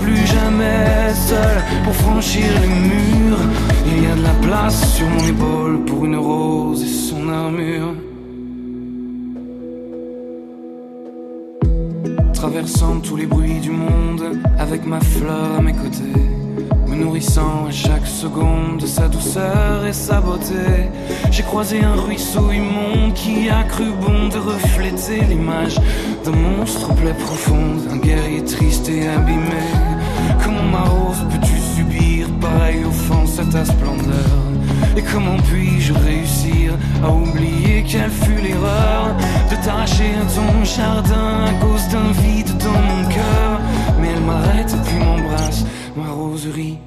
plus 0.00 0.26
jamais 0.26 1.12
seul 1.14 1.62
pour 1.84 1.94
franchir 1.94 2.48
les 2.62 2.68
murs. 2.68 3.38
Il 3.86 4.02
y 4.04 4.06
a 4.06 4.14
de 4.14 4.22
la 4.22 4.34
place 4.46 4.94
sur 4.94 5.06
mon 5.06 5.24
épaule 5.26 5.84
pour 5.84 6.04
une 6.04 6.16
rose 6.16 6.82
et 6.82 6.86
son 6.86 7.28
armure. 7.28 7.94
Traversant 12.32 13.00
tous 13.00 13.16
les 13.16 13.26
bruits 13.26 13.60
du 13.60 13.70
monde 13.70 14.38
avec 14.58 14.86
ma 14.86 15.00
fleur 15.00 15.58
à 15.58 15.62
mes 15.62 15.72
côtés 15.72 16.28
me 16.88 16.96
nourrissant 16.96 17.66
à 17.68 17.70
chaque 17.70 18.06
seconde 18.06 18.78
de 18.80 18.86
sa 18.86 19.08
douceur 19.08 19.84
et 19.86 19.92
sa 19.92 20.20
beauté. 20.20 20.88
J'ai 21.30 21.42
croisé 21.42 21.82
un 21.82 21.94
ruisseau 21.94 22.50
immonde 22.50 23.14
qui 23.14 23.48
a 23.50 23.62
cru 23.64 23.84
bon 24.00 24.28
de 24.28 24.38
refléter 24.38 25.20
l'image 25.28 25.76
d'un 26.24 26.32
monstre 26.32 26.94
plaie 26.94 27.14
profonde, 27.14 27.82
un 27.92 27.98
guerrier 27.98 28.44
triste 28.44 28.88
et 28.88 29.06
abîmé. 29.06 29.87
Ma 30.70 30.82
rose 30.82 31.24
peux-tu 31.30 31.56
subir 31.76 32.28
pareille 32.40 32.84
offense 32.84 33.38
à 33.38 33.44
ta 33.44 33.64
splendeur 33.64 34.38
Et 34.96 35.02
comment 35.02 35.36
puis-je 35.48 35.92
réussir 35.92 36.72
à 37.02 37.10
oublier 37.10 37.84
quelle 37.86 38.10
fut 38.10 38.40
l'erreur 38.42 39.14
de 39.50 39.56
t'arracher 39.64 40.12
à 40.22 40.24
ton 40.34 40.64
jardin 40.64 41.46
à 41.46 41.52
cause 41.64 41.88
d'un 41.88 42.10
vide 42.22 42.56
dans 42.58 42.80
mon 42.90 43.08
cœur. 43.08 43.60
Mais 44.00 44.08
elle 44.14 44.22
m'arrête 44.22 44.72
et 44.72 44.88
puis 44.88 44.98
m'embrasse. 44.98 45.64
Ma 45.96 46.10
roserie 46.10 46.78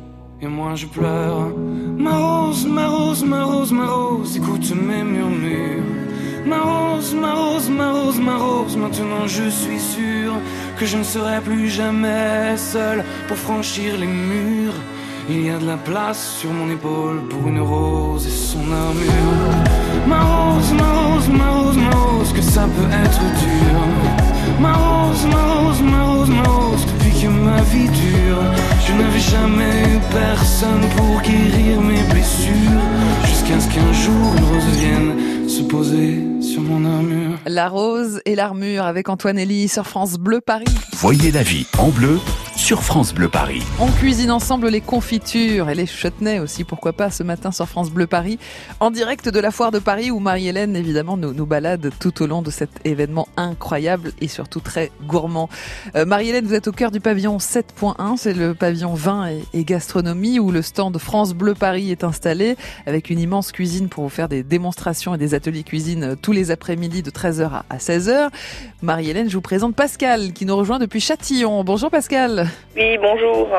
et 0.42 0.48
moi 0.48 0.76
je 0.76 0.86
pleure. 0.86 1.50
Ma 1.98 2.18
rose, 2.18 2.66
ma 2.66 2.88
rose, 2.88 3.24
ma 3.24 3.44
rose, 3.44 3.72
ma 3.72 3.88
rose, 3.88 4.38
écoute 4.38 4.74
mes 4.76 5.04
murmures. 5.04 6.01
Ma 6.46 6.60
rose, 6.60 7.14
ma 7.14 7.34
rose, 7.34 7.70
ma 7.70 7.92
rose, 7.92 8.20
ma 8.20 8.38
rose, 8.38 8.76
maintenant 8.76 9.28
je 9.28 9.50
suis 9.50 9.80
sûr 9.80 10.34
que 10.78 10.86
je 10.86 10.98
ne 10.98 11.04
serai 11.04 11.40
plus 11.40 11.70
jamais 11.70 12.58
seul 12.58 13.04
pour 13.28 13.38
franchir 13.38 13.98
les 13.98 14.08
murs. 14.08 14.74
Il 15.30 15.46
y 15.46 15.50
a 15.52 15.60
de 15.60 15.68
la 15.68 15.78
place 15.78 16.38
sur 16.40 16.52
mon 16.52 16.70
épaule 16.72 17.22
pour 17.30 17.48
une 17.48 17.60
rose 17.60 18.26
et 18.26 18.32
son 18.32 18.60
armure. 18.72 19.52
Ma 20.08 20.22
rose, 20.22 20.74
ma 20.74 20.92
rose, 21.00 21.30
ma 21.30 21.50
rose, 21.52 21.78
ma 21.78 21.90
rose, 21.92 22.34
que 22.34 22.42
ça 22.42 22.64
peut 22.64 22.92
être 23.04 23.22
dur. 23.44 23.80
Ma 24.60 24.74
rose, 24.74 25.26
ma 25.28 25.44
rose, 25.54 25.82
ma 25.82 26.04
rose, 26.04 26.30
ma 26.30 26.44
rose, 26.44 26.86
depuis 26.88 27.22
que 27.22 27.28
ma 27.28 27.62
vie 27.72 27.90
dure, 27.90 28.44
je 28.86 28.94
n'avais 28.94 29.20
jamais 29.20 29.84
eu 29.94 30.00
personne 30.12 30.90
pour 30.98 31.22
guérir 31.22 31.80
mes 31.82 32.02
blessures. 32.12 32.82
Jusqu'à 33.26 33.60
ce 33.60 33.68
qu'un 33.70 33.94
jour 33.94 34.36
une 34.38 34.44
rose 34.46 34.78
vienne 34.80 35.31
se 35.52 35.64
sur 36.52 36.62
mon 36.62 36.84
armure. 36.84 37.40
La 37.46 37.70
rose 37.70 38.20
et 38.26 38.36
l'armure 38.36 38.84
avec 38.84 39.08
Antoine 39.08 39.40
Elie 39.40 39.70
sur 39.70 39.88
France 39.88 40.18
Bleu 40.18 40.42
Paris. 40.42 40.66
Voyez 40.94 41.32
la 41.32 41.44
vie 41.44 41.66
en 41.78 41.90
bleu 41.90 42.20
sur 42.56 42.84
France 42.84 43.14
Bleu 43.14 43.30
Paris. 43.30 43.64
On 43.80 43.88
cuisine 43.88 44.30
ensemble 44.30 44.68
les 44.68 44.82
confitures 44.82 45.70
et 45.70 45.76
les 45.76 45.86
chutneys 45.86 46.40
aussi, 46.40 46.64
pourquoi 46.64 46.94
pas, 46.94 47.10
ce 47.10 47.24
matin 47.24 47.52
sur 47.52 47.68
France 47.68 47.90
Bleu 47.90 48.06
Paris, 48.06 48.38
en 48.80 48.92
direct 48.92 49.30
de 49.30 49.40
la 49.40 49.52
foire 49.52 49.72
de 49.72 49.80
Paris 49.80 50.12
où 50.12 50.20
Marie-Hélène, 50.20 50.76
évidemment, 50.76 51.18
nous, 51.18 51.34
nous 51.34 51.46
balade 51.46 51.90
tout 52.00 52.22
au 52.22 52.28
long 52.28 52.42
de 52.42 52.52
cet 52.52 52.70
événement 52.86 53.28
incroyable 53.38 54.12
et 54.20 54.28
surtout 54.28 54.60
très 54.60 54.92
gourmand. 55.08 55.50
Euh, 55.96 56.06
Marie-Hélène, 56.06 56.46
vous 56.46 56.54
êtes 56.54 56.68
au 56.68 56.72
cœur 56.72 56.92
du 56.92 57.00
pavillon 57.00 57.38
7.1, 57.38 58.18
c'est 58.18 58.34
le 58.34 58.54
pavillon 58.54 58.94
vin 58.94 59.28
et, 59.28 59.44
et, 59.54 59.64
gastronomie 59.64 60.40
où 60.40 60.52
le 60.52 60.62
stand 60.62 60.98
France 60.98 61.34
Bleu 61.34 61.56
Paris 61.56 61.90
est 61.90 62.04
installé 62.04 62.58
avec 62.86 63.10
une 63.10 63.20
immense 63.20 63.52
cuisine 63.52 63.88
pour 63.88 64.04
vous 64.04 64.10
faire 64.10 64.30
des 64.30 64.44
démonstrations 64.44 65.16
et 65.16 65.18
des 65.18 65.34
ateliers 65.34 65.64
cuisine 65.64 66.16
tous 66.22 66.32
les 66.32 66.41
après-midi 66.50 67.04
de 67.04 67.12
13h 67.12 67.62
à 67.70 67.78
16h. 67.78 68.30
Marie-Hélène, 68.82 69.30
je 69.30 69.36
vous 69.36 69.42
présente 69.42 69.76
Pascal 69.76 70.34
qui 70.34 70.46
nous 70.46 70.56
rejoint 70.56 70.80
depuis 70.80 71.00
Châtillon. 71.00 71.64
Bonjour 71.64 71.92
Pascal. 71.92 72.48
Oui, 72.76 72.98
bonjour. 73.00 73.50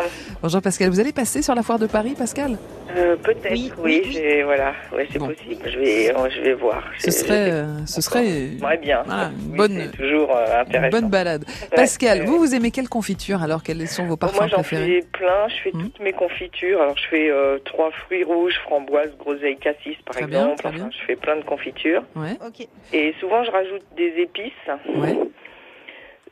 Bonjour 0.43 0.61
Pascal. 0.63 0.89
Vous 0.91 0.99
allez 0.99 1.13
passer 1.13 1.43
sur 1.43 1.55
la 1.55 1.63
foire 1.63 1.79
de 1.79 1.87
Paris, 1.87 2.15
Pascal? 2.19 2.59
Euh, 2.97 3.17
Peut-être, 3.17 3.53
oui. 3.53 3.73
oui, 3.79 4.43
Voilà, 4.45 4.73
ouais, 4.95 5.07
c'est 5.11 5.19
bon. 5.19 5.29
possible. 5.29 5.57
Je 5.65 5.79
vais, 5.79 6.07
je 6.35 6.41
vais 6.43 6.53
voir. 6.55 6.83
Ce 6.99 7.11
serait, 7.11 7.51
euh, 7.51 7.87
ce 7.87 8.01
serait. 8.03 8.51
Ouais, 8.63 8.77
bien. 8.77 9.03
Voilà, 9.07 9.31
une 9.31 9.57
bonne, 9.57 9.91
toujours 9.93 10.31
euh, 10.37 10.61
intéressant. 10.61 10.85
Une 10.85 10.91
bonne 11.03 11.11
balade. 11.11 11.45
Pascal, 11.75 12.25
vous, 12.25 12.39
vous 12.39 12.55
aimez 12.55 12.71
quelle 12.71 12.89
confiture 12.89 13.43
Alors, 13.43 13.63
quels 13.63 13.87
sont 13.89 14.05
vos 14.05 14.17
parfums 14.17 14.41
Moi, 14.41 14.49
j'en 14.49 14.63
fais 14.63 15.05
plein. 15.13 15.49
Je 15.49 15.55
fais 15.63 15.75
hum. 15.75 15.85
toutes 15.85 16.01
mes 16.01 16.13
confitures. 16.13 16.83
Alors, 16.83 16.97
je 16.99 17.09
fais 17.09 17.31
euh, 17.31 17.59
trois 17.65 17.91
fruits 18.05 18.25
rouges, 18.25 18.59
framboise, 18.65 19.11
groseille, 19.19 19.57
cassis, 19.57 19.97
par 20.05 20.15
très 20.17 20.25
exemple. 20.25 20.47
Bien, 20.49 20.55
très 20.57 20.69
enfin, 20.69 20.77
bien. 20.77 20.91
je 20.91 21.07
fais 21.07 21.17
plein 21.17 21.37
de 21.37 21.45
confitures. 21.45 22.03
Ouais. 22.15 22.37
Ok. 22.47 22.67
Et 22.93 23.15
souvent, 23.21 23.43
je 23.45 23.51
rajoute 23.51 23.83
des 23.97 24.13
épices. 24.19 24.53
Ouais. 24.97 25.17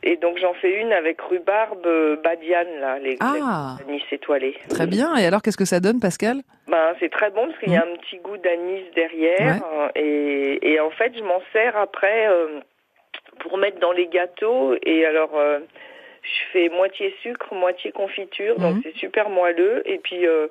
Et 0.03 0.15
donc 0.17 0.37
j'en 0.39 0.53
fais 0.55 0.81
une 0.81 0.91
avec 0.93 1.21
rhubarbe 1.21 1.85
euh, 1.85 2.15
badiane 2.23 2.79
là, 2.79 2.97
les 2.97 3.17
Ah. 3.19 3.75
anis 3.87 4.01
étoilés. 4.11 4.55
Très 4.67 4.87
bien. 4.87 5.15
Et 5.15 5.25
alors, 5.27 5.43
qu'est-ce 5.43 5.57
que 5.57 5.65
ça 5.65 5.79
donne, 5.79 5.99
Pascal? 5.99 6.37
Ben 6.67 6.95
c'est 6.99 7.11
très 7.11 7.29
bon 7.29 7.45
parce 7.47 7.59
qu'il 7.59 7.71
y 7.71 7.75
a 7.77 7.83
un 7.83 7.95
petit 7.97 8.17
goût 8.17 8.37
d'anis 8.37 8.83
derrière 8.95 9.61
euh, 9.75 9.89
et, 9.95 10.71
et 10.71 10.79
en 10.79 10.89
fait 10.91 11.11
je 11.15 11.21
m'en 11.23 11.41
sers 11.53 11.75
après 11.77 12.27
euh, 12.27 12.61
pour 13.39 13.57
mettre 13.59 13.79
dans 13.79 13.91
les 13.91 14.07
gâteaux 14.07 14.75
et 14.81 15.05
alors 15.05 15.37
euh, 15.37 15.59
je 16.23 16.39
fais 16.53 16.69
moitié 16.69 17.13
sucre, 17.21 17.53
moitié 17.53 17.91
confiture 17.91 18.57
donc 18.57 18.75
Mhm. 18.77 18.81
c'est 18.83 18.95
super 18.95 19.29
moelleux 19.29 19.81
et 19.85 19.97
puis 19.99 20.25
euh, 20.25 20.47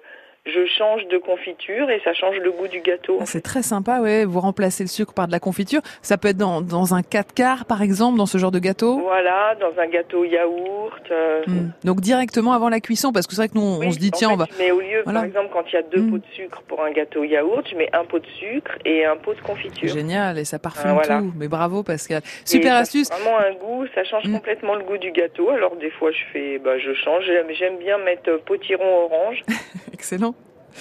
je 0.46 0.64
change 0.78 1.06
de 1.08 1.18
confiture 1.18 1.90
et 1.90 2.00
ça 2.02 2.14
change 2.14 2.36
le 2.38 2.50
goût 2.50 2.66
du 2.68 2.80
gâteau. 2.80 3.18
Ah, 3.20 3.26
C'est 3.26 3.42
très 3.42 3.62
sympa, 3.62 4.00
ouais. 4.00 4.24
Vous 4.24 4.40
remplacez 4.40 4.82
le 4.82 4.88
sucre 4.88 5.12
par 5.12 5.26
de 5.26 5.32
la 5.32 5.38
confiture. 5.40 5.80
Ça 6.02 6.16
peut 6.18 6.28
être 6.28 6.36
dans, 6.38 6.60
dans 6.62 6.94
un 6.94 7.02
4 7.02 7.34
quarts, 7.34 7.64
par 7.66 7.82
exemple, 7.82 8.16
dans 8.18 8.26
ce 8.26 8.38
genre 8.38 8.50
de 8.50 8.58
gâteau? 8.58 9.00
Voilà, 9.00 9.54
dans 9.60 9.78
un 9.80 9.86
gâteau 9.86 10.24
yaourt. 10.24 11.10
euh, 11.10 11.42
Hmm. 11.46 11.70
Donc 11.84 12.00
directement 12.00 12.52
avant 12.52 12.68
la 12.68 12.80
cuisson, 12.80 13.12
parce 13.12 13.26
que 13.26 13.34
c'est 13.34 13.42
vrai 13.42 13.48
que 13.48 13.54
nous, 13.54 13.62
on 13.62 13.78
Oui, 13.80 13.92
se 13.92 13.98
dit 13.98 14.10
en 14.14 14.16
tiens, 14.16 14.28
fait, 14.28 14.34
on 14.34 14.36
va. 14.38 14.46
Mets 14.58 14.70
au 14.70 14.80
lieu, 14.80 15.02
Voilà. 15.04 15.20
par 15.20 15.26
exemple, 15.28 15.48
quand 15.52 15.64
il 15.68 15.74
y 15.74 15.76
a 15.78 15.82
deux 15.82 16.00
Mm. 16.02 16.10
pots 16.10 16.18
de 16.18 16.24
sucre 16.34 16.62
pour 16.68 16.82
un 16.84 16.90
gâteau 16.90 17.24
yaourt, 17.24 17.66
je 17.70 17.76
mets 17.76 17.88
un 17.94 18.04
pot 18.04 18.18
de 18.18 18.26
sucre 18.38 18.72
et 18.84 19.04
un 19.04 19.16
pot 19.16 19.34
de 19.34 19.40
confiture. 19.40 19.88
Génial, 19.92 20.38
et 20.38 20.44
ça 20.44 20.58
parfume 20.58 20.90
Ah, 20.90 20.94
voilà. 20.94 21.18
tout. 21.20 21.32
Mais 21.36 21.48
bravo, 21.48 21.82
Pascal. 21.82 22.22
Et 22.24 22.46
Super 22.46 22.72
ça 22.72 22.78
astuce. 22.78 23.10
Vraiment 23.10 23.38
un 23.38 23.52
goût, 23.54 23.86
ça 23.94 24.04
change 24.04 24.24
Mm. 24.26 24.32
complètement 24.34 24.74
le 24.74 24.84
goût 24.84 24.98
du 24.98 25.10
gâteau. 25.12 25.50
Alors 25.50 25.76
des 25.76 25.90
fois, 25.90 26.10
je 26.12 26.20
fais, 26.32 26.58
bah, 26.58 26.78
je 26.78 26.92
change. 26.94 27.24
J'aime 27.26 27.46
j'aime 27.52 27.78
bien 27.78 27.98
mettre 27.98 28.30
euh, 28.30 28.38
potiron 28.44 29.04
orange. 29.04 29.42
Excellent. 29.92 30.34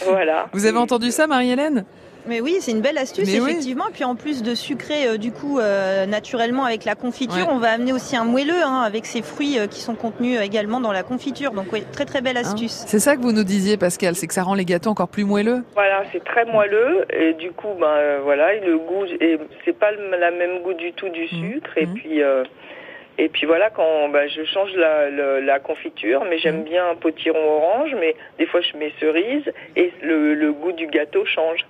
Voilà. 0.06 0.48
Vous 0.54 0.66
avez 0.66 0.78
entendu 0.78 1.12
ça, 1.12 1.28
Marie-Hélène? 1.28 1.86
Mais 2.28 2.42
oui, 2.42 2.58
c'est 2.60 2.72
une 2.72 2.82
belle 2.82 2.98
astuce, 2.98 3.26
Mais 3.32 3.40
oui. 3.40 3.52
effectivement. 3.52 3.88
Et 3.88 3.92
puis 3.92 4.04
en 4.04 4.14
plus 4.16 4.44
de 4.44 4.54
sucrer, 4.54 5.08
euh, 5.08 5.18
du 5.18 5.32
coup, 5.32 5.58
euh, 5.58 6.06
naturellement 6.06 6.66
avec 6.66 6.84
la 6.86 6.94
confiture, 6.94 7.48
Ouais. 7.48 7.54
on 7.54 7.60
va 7.60 7.70
amener 7.72 7.94
aussi 7.94 8.16
un 8.18 8.26
moelleux 8.26 8.62
hein, 8.64 8.82
avec 8.86 9.06
ces 9.06 9.22
fruits 9.22 9.58
euh, 9.58 9.68
qui 9.68 9.80
sont 9.80 9.96
contenus 9.96 10.40
également 10.42 10.80
dans 10.82 10.92
la 10.92 11.02
confiture. 11.02 11.52
Donc 11.52 11.68
oui, 11.72 11.82
très 11.94 12.06
très 12.06 12.22
belle 12.22 12.38
Hein 12.38 12.42
astuce. 12.42 12.84
C'est 12.88 13.00
ça 13.00 13.16
que 13.16 13.22
vous 13.22 13.32
nous 13.32 13.46
disiez, 13.46 13.78
Pascal, 13.78 14.16
c'est 14.16 14.28
que 14.28 14.34
ça 14.34 14.44
rend 14.44 14.54
les 14.54 14.66
gâteaux 14.66 14.90
encore 14.92 15.08
plus 15.08 15.24
moelleux. 15.24 15.64
Voilà, 15.74 16.04
c'est 16.12 16.24
très 16.24 16.46
moelleux 16.46 17.06
et 17.10 17.34
du 17.36 17.52
coup, 17.52 17.70
ben 17.80 17.88
euh, 17.88 18.20
voilà, 18.22 18.54
et 18.54 18.60
le 18.60 18.78
goût, 18.78 19.06
et 19.06 19.40
c'est 19.66 19.78
pas 19.80 19.92
le 19.92 20.12
la 20.20 20.30
même 20.32 20.62
goût 20.62 20.74
du 20.74 20.92
tout 20.94 21.10
du 21.10 21.26
sucre. 21.28 21.72
Et 21.78 21.86
Mhm. 21.86 21.94
puis 21.94 22.22
euh, 22.22 22.44
et 23.20 23.28
puis 23.30 23.46
voilà, 23.46 23.70
quand 23.70 24.10
ben, 24.10 24.28
je 24.30 24.44
change 24.46 24.72
la, 24.76 25.60
confiture, 25.60 26.24
mais 26.30 26.40
j'aime 26.40 26.60
Mhm. 26.60 26.64
bien 26.64 26.90
un 26.90 26.96
potiron 26.96 27.38
orange, 27.58 27.94
mais 28.00 28.16
des 28.40 28.46
fois 28.46 28.62
je 28.62 28.76
mets 28.78 28.92
cerise 29.00 29.44
et 29.76 29.92
le, 30.02 30.34
le 30.34 30.52
goût 30.54 30.72
du 30.72 30.88
gâteau 30.88 31.26
change. 31.26 31.66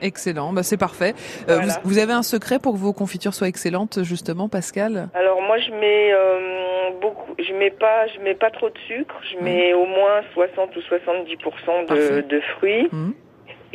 Excellent, 0.00 0.52
bah 0.52 0.62
c'est 0.62 0.76
parfait. 0.76 1.14
Euh, 1.48 1.58
vous, 1.60 1.70
vous 1.90 1.98
avez 1.98 2.12
un 2.12 2.22
secret 2.22 2.58
pour 2.58 2.72
que 2.74 2.78
vos 2.78 2.92
confitures 2.92 3.32
soient 3.34 3.48
excellentes, 3.48 4.02
justement, 4.02 4.48
Pascal? 4.48 5.08
Alors 5.14 5.40
moi 5.42 5.58
je 5.58 5.70
mets 5.70 6.12
euh, 6.12 6.90
beaucoup, 7.00 7.34
je 7.38 7.52
mets 7.52 7.70
pas, 7.70 8.06
je 8.08 8.20
mets 8.20 8.34
pas 8.34 8.50
trop 8.50 8.68
de 8.68 8.78
sucre, 8.86 9.14
je 9.30 9.42
mets 9.42 9.72
au 9.74 9.86
moins 9.86 10.22
60 10.34 10.74
ou 10.76 10.80
70 10.82 11.36
de, 11.88 12.20
de 12.22 12.40
fruits 12.56 12.88
Mhm. 12.92 13.14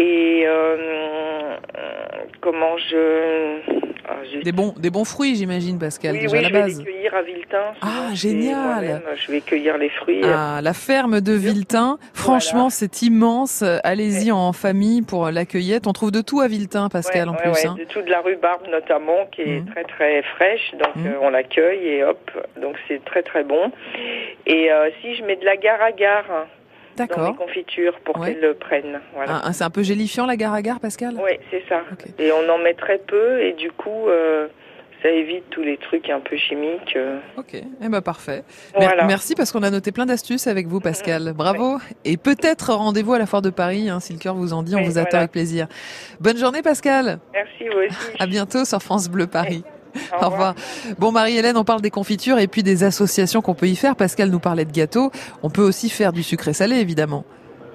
Et 0.02 0.44
euh, 0.48 1.56
comment 2.42 2.78
je, 2.78 3.60
ah, 4.08 4.16
je- 4.34 4.40
Des 4.40 4.52
bons, 4.52 4.74
des 4.78 4.90
bons 4.90 5.06
fruits, 5.06 5.36
j'imagine, 5.36 5.78
Pascal, 5.78 6.14
oui 6.16 6.22
déjà 6.22 6.38
oui 6.38 6.40
à 6.40 6.42
la 6.42 6.48
je 6.50 6.54
vais 6.54 6.62
base. 6.62 6.80
les 6.80 6.86
cueillir 6.86 7.16
à 7.16 7.22
Viltin. 7.22 7.74
Ah, 7.82 8.14
génial. 8.14 9.02
Je 9.16 9.32
vais 9.32 9.42
cueillir 9.42 9.78
les 9.78 9.90
fruits. 9.90 10.22
Ah, 10.24 10.60
la 10.64 10.74
ferme 10.74 11.22
de 11.22 11.34
Viltin. 11.34 11.98
Franchement, 12.14 12.70
c'est 12.70 13.02
immense. 13.04 13.64
Allez-y 13.84 14.32
en 14.32 14.54
famille 14.54 15.02
pour 15.02 15.30
la 15.30 15.46
cueillette. 15.46 15.86
On 15.88 15.94
trouve 15.94 16.12
de 16.12 16.22
tout 16.22 16.40
à 16.42 16.48
Viltin, 16.48 16.90
Pascal, 16.90 17.30
Ouais, 17.30 17.36
en 17.36 17.38
ouais, 17.38 17.52
plus. 17.52 17.66
hein. 17.66 17.76
de 17.78 17.84
tout 17.86 18.02
de 18.02 18.10
la 18.10 18.22
rhubarbe 18.22 18.68
notamment 18.72 19.26
qui 19.32 19.42
est 19.42 19.60
Mhm. 19.62 19.66
très 19.72 19.84
très 19.84 20.22
fraîche 20.24 20.72
donc 20.74 20.96
Mhm. 20.96 21.08
euh, 21.08 21.18
on 21.22 21.30
la 21.30 21.44
cueille 21.44 21.88
et 21.88 22.04
hop 22.04 22.32
donc 22.62 22.76
c'est 22.88 23.04
très 23.06 23.22
très 23.24 23.44
bon 23.44 23.72
et 24.48 24.72
euh, 24.72 24.90
si 25.02 25.16
je 25.16 25.24
mets 25.24 25.36
de 25.36 25.46
l'agar-agar 25.46 26.24
dans 26.98 27.06
D'accord. 27.06 27.36
confitures 27.38 28.00
pour 28.04 28.20
Ouais. 28.20 28.34
qu'elles 28.34 28.42
le 28.42 28.54
prennent 28.54 29.00
voilà 29.16 29.36
Ah, 29.38 29.42
ah, 29.46 29.54
c'est 29.54 29.64
un 29.64 29.70
peu 29.70 29.84
gélifiant, 29.84 30.26
la 30.26 30.36
gare-à-gare, 30.36 30.80
Pascal? 30.80 31.16
Oui, 31.24 31.38
c'est 31.50 31.64
ça. 31.70 31.82
Et 32.20 32.32
on 32.32 32.50
en 32.50 32.58
met 32.58 32.74
très 32.74 32.98
peu 33.00 33.42
et 33.42 33.54
du 33.54 33.72
coup, 33.72 34.08
euh, 34.08 34.48
ça 35.02 35.10
évite 35.10 35.50
tous 35.50 35.64
les 35.64 35.78
trucs 35.78 36.10
un 36.12 36.20
peu 36.20 36.38
chimiques. 36.38 36.96
euh. 36.96 37.18
Ok, 37.38 37.54
eh 37.56 37.90
ben 37.90 38.02
parfait. 38.02 38.44
Voilà. 38.76 39.06
Merci 39.06 39.34
parce 39.34 39.52
qu'on 39.52 39.64
a 39.64 39.70
noté 39.72 39.92
plein 39.92 40.06
d'astuces 40.06 40.46
avec 40.48 40.68
vous, 40.68 40.80
Pascal. 40.80 41.34
Bravo. 41.36 41.80
Et 42.06 42.18
peut-être 42.18 42.74
rendez-vous 42.74 43.14
à 43.14 43.20
la 43.20 43.26
foire 43.26 43.42
de 43.42 43.50
Paris, 43.50 43.90
hein, 43.90 44.00
si 44.00 44.14
le 44.14 44.20
cœur 44.20 44.36
vous 44.36 44.54
en 44.54 44.62
dit. 44.62 44.76
On 44.76 44.84
vous 44.84 44.98
attend 45.00 45.10
voilà. 45.12 45.20
avec 45.22 45.32
plaisir. 45.32 45.68
Bonne 46.20 46.38
journée, 46.38 46.62
Pascal. 46.62 47.20
Merci, 47.34 47.68
vous 47.68 47.80
aussi. 47.80 48.12
À 48.20 48.28
bientôt 48.28 48.64
sur 48.66 48.80
France 48.84 49.10
Bleu 49.10 49.26
Paris. 49.28 49.64
Au 50.22 50.30
revoir. 50.30 50.56
Bon, 51.00 51.12
Marie-Hélène, 51.12 51.58
on 51.58 51.64
parle 51.64 51.82
des 51.82 51.90
confitures 51.90 52.40
et 52.40 52.48
puis 52.48 52.64
des 52.64 52.84
associations 52.84 53.42
qu'on 53.42 53.56
peut 53.56 53.68
y 53.68 53.76
faire. 53.76 53.96
Pascal 53.96 54.30
nous 54.30 54.40
parlait 54.40 54.66
de 54.66 54.72
gâteaux. 54.72 55.12
On 55.44 55.50
peut 55.50 55.64
aussi 55.64 55.90
faire 55.90 56.14
du 56.14 56.24
sucré 56.24 56.54
salé, 56.54 56.78
évidemment. 56.78 57.26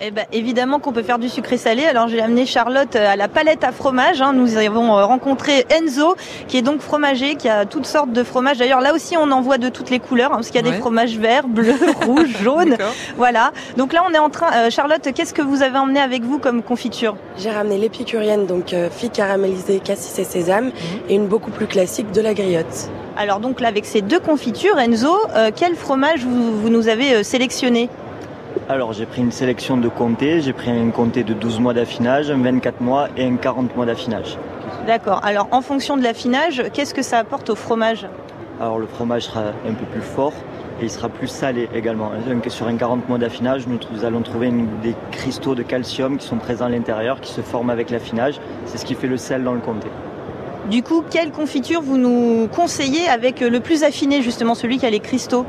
Eh 0.02 0.10
ben, 0.10 0.26
évidemment 0.30 0.78
qu'on 0.78 0.92
peut 0.92 1.02
faire 1.02 1.18
du 1.18 1.30
sucré 1.30 1.56
salé. 1.56 1.86
Alors 1.86 2.06
j'ai 2.08 2.20
amené 2.20 2.44
Charlotte 2.44 2.94
euh, 2.96 3.10
à 3.12 3.16
la 3.16 3.28
palette 3.28 3.64
à 3.64 3.72
fromage. 3.72 4.20
hein. 4.20 4.34
Nous 4.34 4.58
avons 4.58 4.94
euh, 4.98 5.06
rencontré 5.06 5.64
Enzo, 5.70 6.16
qui 6.48 6.58
est 6.58 6.62
donc 6.62 6.80
fromager, 6.82 7.36
qui 7.36 7.48
a 7.48 7.64
toutes 7.64 7.86
sortes 7.86 8.12
de 8.12 8.22
fromages. 8.22 8.58
D'ailleurs 8.58 8.82
là 8.82 8.92
aussi 8.92 9.16
on 9.16 9.30
en 9.30 9.40
voit 9.40 9.56
de 9.56 9.70
toutes 9.70 9.88
les 9.88 9.98
couleurs, 9.98 10.32
hein, 10.32 10.36
parce 10.36 10.48
qu'il 10.50 10.60
y 10.60 10.64
a 10.64 10.66
Ouais. 10.68 10.74
des 10.76 10.80
fromages 10.82 11.16
verts, 11.16 11.48
bleus, 11.48 11.72
rouges, 12.04 12.36
jaunes. 12.42 12.76
Voilà. 13.16 13.52
Donc 13.78 13.94
là 13.94 14.02
on 14.06 14.12
est 14.12 14.18
en 14.18 14.28
train. 14.28 14.48
euh, 14.54 14.70
Charlotte, 14.70 15.00
qu'est-ce 15.14 15.32
que 15.32 15.40
vous 15.40 15.62
avez 15.62 15.78
emmené 15.78 15.98
avec 16.00 16.22
vous 16.24 16.38
comme 16.38 16.62
confiture? 16.62 17.16
J'ai 17.38 17.50
ramené 17.50 17.78
l'épicurienne, 17.78 18.44
donc 18.44 18.74
euh, 18.74 18.90
fille 18.90 19.08
caramélisée, 19.08 19.78
cassis 19.80 20.18
et 20.18 20.24
sésame, 20.24 20.72
et 21.08 21.14
une 21.14 21.26
beaucoup 21.26 21.50
plus 21.50 21.66
classique 21.66 22.12
de 22.12 22.20
la 22.20 22.34
griotte. 22.34 22.90
Alors 23.16 23.40
donc 23.40 23.60
là 23.60 23.68
avec 23.68 23.86
ces 23.86 24.02
deux 24.02 24.20
confitures, 24.20 24.78
Enzo, 24.78 25.16
euh, 25.34 25.50
quel 25.56 25.74
fromage 25.74 26.22
vous, 26.26 26.60
vous 26.60 26.68
nous 26.68 26.88
avez 26.88 27.14
euh, 27.14 27.22
sélectionné? 27.22 27.88
Alors 28.68 28.92
j'ai 28.92 29.06
pris 29.06 29.22
une 29.22 29.32
sélection 29.32 29.76
de 29.76 29.88
comtés, 29.88 30.40
j'ai 30.40 30.52
pris 30.52 30.70
un 30.70 30.90
comté 30.90 31.22
de 31.22 31.34
12 31.34 31.60
mois 31.60 31.74
d'affinage, 31.74 32.30
un 32.30 32.42
24 32.42 32.80
mois 32.80 33.08
et 33.16 33.24
un 33.24 33.36
40 33.36 33.76
mois 33.76 33.86
d'affinage. 33.86 34.38
D'accord. 34.86 35.20
Alors 35.24 35.48
en 35.52 35.60
fonction 35.60 35.96
de 35.96 36.02
l'affinage, 36.02 36.62
qu'est-ce 36.72 36.94
que 36.94 37.02
ça 37.02 37.18
apporte 37.18 37.50
au 37.50 37.54
fromage? 37.54 38.06
Alors 38.60 38.78
le 38.78 38.86
fromage 38.86 39.24
sera 39.24 39.40
un 39.68 39.74
peu 39.74 39.84
plus 39.86 40.00
fort 40.00 40.32
et 40.80 40.84
il 40.84 40.90
sera 40.90 41.08
plus 41.08 41.28
salé 41.28 41.68
également. 41.74 42.10
Donc, 42.28 42.44
sur 42.48 42.66
un 42.66 42.76
40 42.76 43.08
mois 43.08 43.18
d'affinage, 43.18 43.66
nous, 43.66 43.78
nous, 43.92 44.04
allons 44.04 44.20
trouver 44.22 44.48
une, 44.48 44.68
des 44.82 44.94
cristaux 45.10 45.54
de 45.54 45.62
calcium 45.62 46.18
qui 46.18 46.26
sont 46.26 46.36
présents 46.36 46.66
à 46.66 46.68
l'intérieur, 46.68 47.20
qui 47.20 47.32
se 47.32 47.40
forment 47.40 47.70
avec 47.70 47.90
l'affinage. 47.90 48.40
C'est 48.66 48.78
ce 48.78 48.84
qui 48.84 48.94
fait 48.94 49.06
le 49.06 49.16
sel 49.16 49.42
dans 49.42 49.54
le 49.54 49.60
comté. 49.60 49.88
Du 50.70 50.82
coup, 50.82 51.02
quelle 51.08 51.30
confiture 51.30 51.80
vous 51.80 51.96
nous 51.96 52.48
conseillez 52.48 53.08
avec 53.08 53.40
le 53.40 53.60
plus 53.60 53.84
affiné, 53.84 54.20
justement 54.20 54.54
celui 54.54 54.78
qui 54.78 54.86
a 54.86 54.90
les 54.90 55.00
cristaux? 55.00 55.46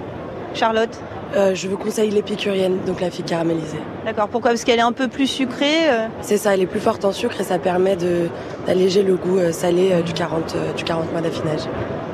Charlotte? 0.54 0.98
Euh, 1.35 1.55
je 1.55 1.67
vous 1.67 1.77
conseille 1.77 2.09
l'épicurienne, 2.11 2.77
donc 2.85 3.01
la 3.01 3.11
fille 3.11 3.25
caramélisée. 3.25 3.79
D'accord, 4.05 4.27
pourquoi? 4.29 4.51
Parce 4.51 4.63
qu'elle 4.63 4.79
est 4.79 4.83
un 4.83 4.91
peu 4.91 5.07
plus 5.07 5.27
sucrée 5.27 5.89
euh? 5.89 6.07
C'est 6.21 6.37
ça, 6.37 6.53
elle 6.53 6.61
est 6.61 6.67
plus 6.67 6.79
forte 6.79 7.03
en 7.05 7.11
sucre 7.11 7.39
et 7.41 7.43
ça 7.43 7.59
permet 7.59 7.97
d'alléger 8.65 9.03
le 9.03 9.15
goût 9.15 9.37
euh, 9.37 9.51
salé 9.51 10.01
du 10.05 10.13
40, 10.13 10.55
du 10.75 10.83
40 10.83 11.11
mois 11.11 11.21
d'affinage. 11.21 11.61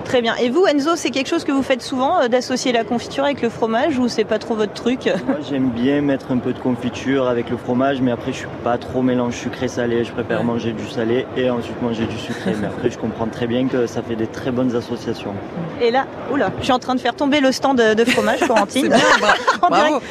Très 0.05 0.21
bien. 0.21 0.35
Et 0.35 0.49
vous, 0.49 0.65
Enzo, 0.65 0.95
c'est 0.95 1.09
quelque 1.09 1.29
chose 1.29 1.43
que 1.43 1.51
vous 1.51 1.63
faites 1.63 1.81
souvent, 1.81 2.21
euh, 2.21 2.27
d'associer 2.27 2.71
la 2.71 2.83
confiture 2.83 3.23
avec 3.23 3.41
le 3.41 3.49
fromage 3.49 3.97
ou 3.97 4.07
c'est 4.07 4.23
pas 4.23 4.39
trop 4.39 4.55
votre 4.55 4.73
truc? 4.73 5.09
Moi, 5.25 5.37
j'aime 5.49 5.69
bien 5.69 6.01
mettre 6.01 6.31
un 6.31 6.37
peu 6.37 6.53
de 6.53 6.59
confiture 6.59 7.27
avec 7.27 7.49
le 7.49 7.57
fromage, 7.57 8.01
mais 8.01 8.11
après, 8.11 8.31
je 8.31 8.39
suis 8.39 8.47
pas 8.63 8.77
trop 8.77 9.01
mélange 9.01 9.35
sucré-salé. 9.35 10.03
Je 10.03 10.11
préfère 10.11 10.43
manger 10.43 10.73
du 10.73 10.87
salé 10.87 11.25
et 11.37 11.49
ensuite 11.49 11.81
manger 11.81 12.05
du 12.05 12.17
sucré. 12.17 12.53
mais 12.59 12.67
après, 12.67 12.89
je 12.89 12.97
comprends 12.97 13.27
très 13.27 13.47
bien 13.47 13.67
que 13.67 13.87
ça 13.87 14.01
fait 14.01 14.15
des 14.15 14.27
très 14.27 14.51
bonnes 14.51 14.75
associations. 14.75 15.33
Et 15.81 15.91
là, 15.91 16.05
oula, 16.31 16.51
je 16.59 16.63
suis 16.63 16.73
en 16.73 16.79
train 16.79 16.95
de 16.95 17.01
faire 17.01 17.15
tomber 17.15 17.39
le 17.39 17.51
stand 17.51 17.77
de, 17.77 18.05
fromage, 18.05 18.41
Corentine. 18.41 18.87
bien, 18.89 18.97
bravo. 19.69 20.01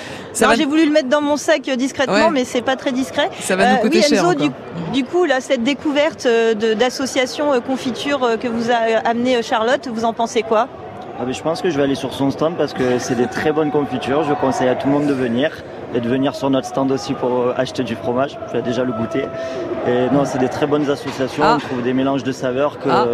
J'ai 0.56 0.64
voulu 0.64 0.86
le 0.86 0.92
mettre 0.92 1.08
dans 1.08 1.20
mon 1.20 1.36
sac 1.36 1.68
euh, 1.68 1.76
discrètement, 1.76 2.30
mais 2.30 2.44
c'est 2.44 2.62
pas 2.62 2.76
très 2.76 2.92
discret. 2.92 3.30
Ça 3.40 3.56
va 3.56 3.72
nous 3.72 3.76
euh, 3.76 3.80
coûter 3.80 4.02
oui, 4.10 4.16
Enzo, 4.16 4.34
Du, 4.34 4.50
du, 4.92 5.04
coup, 5.04 5.24
là, 5.24 5.40
cette 5.40 5.62
découverte 5.62 6.26
d'association 6.78 7.60
confiture 7.60 8.38
que 8.40 8.48
vous 8.48 8.70
a 8.70 9.08
amené 9.08 9.42
Charlotte, 9.42 9.88
vous 9.88 10.04
en 10.04 10.12
pensez 10.12 10.42
quoi? 10.42 10.68
Ah 11.20 11.30
je 11.30 11.42
pense 11.42 11.60
que 11.60 11.70
je 11.70 11.76
vais 11.76 11.84
aller 11.84 11.94
sur 11.94 12.14
son 12.14 12.30
stand 12.30 12.56
parce 12.56 12.72
que 12.72 12.98
c'est 12.98 13.14
des 13.14 13.26
très 13.26 13.52
bonnes 13.52 13.70
confitures. 13.70 14.24
Je 14.24 14.32
conseille 14.32 14.68
à 14.68 14.74
tout 14.74 14.88
le 14.88 14.94
monde 14.94 15.06
de 15.06 15.12
venir 15.12 15.50
et 15.94 16.00
de 16.00 16.08
venir 16.08 16.34
sur 16.34 16.48
notre 16.48 16.66
stand 16.66 16.90
aussi 16.90 17.12
pour 17.12 17.30
euh, 17.30 17.54
acheter 17.56 17.84
du 17.84 17.94
fromage. 17.94 18.38
Tu 18.50 18.56
as 18.56 18.62
déjà 18.62 18.82
le 18.82 18.92
goûter. 18.92 19.26
Et 19.86 20.08
non, 20.10 20.24
c'est 20.24 20.38
des 20.38 20.48
très 20.48 20.66
bonnes 20.66 20.90
associations. 20.90 21.42
Ah. 21.46 21.56
On 21.56 21.58
trouve 21.58 21.82
des 21.82 21.92
mélanges 21.92 22.24
de 22.24 22.32
saveurs 22.32 22.78
que, 22.78 22.88
ah. 22.88 23.06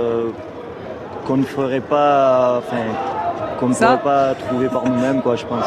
qu'on 1.26 1.36
ne 1.36 1.44
ferait 1.44 1.80
pas. 1.80 2.58
Enfin, 2.58 2.82
qu'on 3.58 3.68
ne 3.68 3.74
pourrait 3.74 3.98
pas 3.98 4.34
trouver 4.34 4.68
par 4.68 4.84
nous-mêmes, 4.84 5.20
quoi, 5.20 5.34
je 5.34 5.44
pense. 5.44 5.64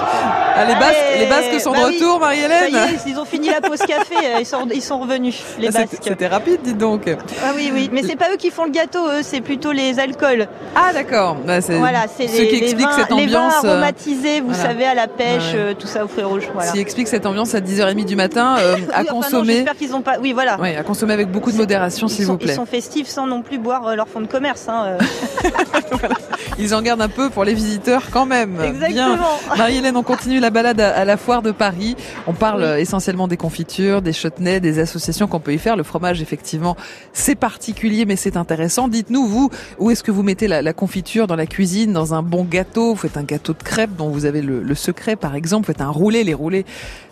Ah, 0.55 0.65
les, 0.65 0.73
Basques, 0.75 0.95
les 1.19 1.25
Basques 1.25 1.61
sont 1.61 1.71
de 1.71 1.77
bah 1.77 1.85
retour, 1.85 2.19
Marie-Hélène 2.19 2.73
Ils 3.05 3.19
ont 3.19 3.25
fini 3.25 3.49
la 3.49 3.61
pause 3.61 3.79
café, 3.79 4.15
euh, 4.15 4.39
ils 4.39 4.45
sont, 4.45 4.67
ils 4.73 4.81
sont 4.81 4.99
revenus, 4.99 5.41
les 5.59 5.67
ah, 5.69 5.71
Basques. 5.71 5.97
C'était 6.01 6.27
rapide, 6.27 6.61
dites 6.63 6.77
donc. 6.77 7.03
Ah 7.43 7.51
oui, 7.55 7.71
oui, 7.73 7.89
mais 7.91 8.03
c'est 8.03 8.15
pas 8.15 8.31
eux 8.33 8.37
qui 8.37 8.51
font 8.51 8.65
le 8.65 8.71
gâteau, 8.71 9.07
eux, 9.07 9.21
c'est 9.23 9.41
plutôt 9.41 9.71
les 9.71 9.99
alcools. 9.99 10.47
Ah 10.75 10.93
d'accord, 10.93 11.37
bah, 11.45 11.59
voilà, 11.59 12.05
c'est 12.15 12.27
ce 12.27 12.41
qui 12.41 12.55
explique 12.55 12.89
cette 12.95 13.11
ambiance. 13.11 13.27
Les 13.27 13.27
vins 13.27 13.51
euh, 13.63 13.71
aromatisés, 13.71 14.41
vous 14.41 14.53
savez, 14.53 14.85
à 14.85 14.95
la 14.95 15.07
pêche, 15.07 15.51
euh, 15.55 15.73
tout 15.73 15.87
ça 15.87 16.05
au 16.05 16.27
rouge. 16.27 16.49
Voilà. 16.53 16.69
Ce 16.69 16.73
qui 16.73 16.79
explique 16.79 17.07
cette 17.07 17.25
ambiance 17.25 17.55
à 17.55 17.59
10h30 17.59 18.05
du 18.05 18.15
matin, 18.15 18.57
à 18.93 19.03
consommer. 19.05 19.53
J'espère 19.55 19.75
qu'ils 19.75 19.95
ont 19.95 20.01
pas. 20.01 20.17
Oui, 20.19 20.33
voilà. 20.33 20.57
Oui, 20.59 20.75
à 20.75 20.83
consommer 20.83 21.13
avec 21.13 21.29
beaucoup 21.29 21.51
de 21.51 21.57
modération, 21.57 22.07
s'il 22.07 22.25
vous 22.25 22.37
plaît. 22.37 22.53
Ils 22.53 22.55
sont 22.55 22.65
festifs 22.65 23.07
sans 23.07 23.27
non 23.27 23.41
plus 23.41 23.57
boire 23.57 23.95
leur 23.95 24.07
fonds 24.07 24.21
de 24.21 24.27
commerce. 24.27 24.67
Hein, 24.67 24.97
Ils 26.59 26.75
en 26.75 26.81
gardent 26.81 27.01
un 27.01 27.09
peu 27.09 27.29
pour 27.29 27.43
les 27.43 27.53
visiteurs 27.53 28.03
quand 28.11 28.25
même. 28.25 28.59
Exactement. 28.61 29.39
Marie-Hélène, 29.57 29.97
on 29.97 30.03
continue 30.03 30.40
la 30.41 30.49
balade 30.49 30.81
à, 30.81 31.05
la 31.05 31.17
foire 31.17 31.41
de 31.41 31.51
Paris. 31.51 31.95
On 32.27 32.33
parle 32.33 32.79
essentiellement 32.79 33.27
des 33.27 33.37
confitures, 33.37 34.01
des 34.01 34.13
chutneys, 34.13 34.59
des 34.59 34.79
associations 34.79 35.27
qu'on 35.27 35.39
peut 35.39 35.53
y 35.53 35.57
faire. 35.57 35.75
Le 35.75 35.83
fromage, 35.83 36.21
effectivement, 36.21 36.75
c'est 37.13 37.35
particulier, 37.35 38.05
mais 38.05 38.15
c'est 38.15 38.37
intéressant. 38.37 38.87
Dites-nous, 38.87 39.25
vous, 39.25 39.49
où 39.79 39.91
est-ce 39.91 40.03
que 40.03 40.11
vous 40.11 40.23
mettez 40.23 40.47
la, 40.47 40.73
confiture 40.73 41.27
dans 41.27 41.35
la 41.35 41.45
cuisine, 41.45 41.93
dans 41.93 42.13
un 42.13 42.23
bon 42.23 42.43
gâteau? 42.43 42.91
Vous 42.91 42.99
faites 42.99 43.17
un 43.17 43.23
gâteau 43.23 43.53
de 43.53 43.63
crêpes 43.63 43.95
dont 43.95 44.09
vous 44.09 44.25
avez 44.25 44.41
le, 44.41 44.75
secret, 44.75 45.15
par 45.15 45.35
exemple. 45.35 45.65
Vous 45.67 45.73
faites 45.73 45.81
un 45.81 45.89
roulé. 45.89 46.23
Les 46.23 46.33
roulés, 46.33 46.65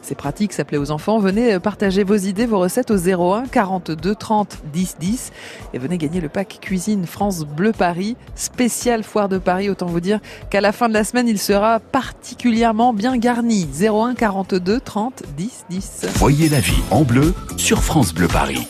c'est 0.09 0.15
pratique, 0.15 0.53
ça 0.53 0.65
plaît 0.65 0.79
aux 0.79 0.89
enfants. 0.89 1.19
Venez 1.19 1.53
euh, 1.53 1.59
partager 1.59 2.03
vos 2.03 2.15
idées, 2.15 2.47
vos 2.47 2.57
recettes 2.57 2.89
au 2.89 2.97
01 2.97 3.45
42 3.45 4.15
30 4.15 4.57
10 4.73 4.95
10 4.99 5.31
et 5.75 5.77
venez 5.77 5.99
gagner 5.99 6.19
le 6.19 6.29
pack 6.29 6.57
cuisine 6.61 7.05
France 7.05 7.41
Bleu 7.41 7.73
Paris, 7.73 8.17
spécial 8.33 9.03
foire 9.03 9.29
de 9.29 9.37
Paris. 9.37 9.69
Autant 9.69 9.85
vous 9.85 9.99
dire 9.99 10.19
qu'à 10.49 10.61
la 10.61 10.71
fin 10.71 10.89
de 10.89 10.95
la 10.95 11.03
semaine, 11.03 11.27
il 11.27 11.37
sera 11.37 11.79
particulièrement 11.79 12.91
bien 12.91 13.17
garni. 13.17 13.67
01 13.79 14.15
42 14.15 14.79
30 14.79 15.21
10 15.37 15.65
10. 15.69 16.05
Voyez 16.15 16.49
la 16.49 16.59
vie 16.59 16.81
en 16.89 17.03
bleu 17.03 17.35
sur 17.57 17.83
France 17.83 18.11
Bleu 18.11 18.27
Paris. 18.27 18.67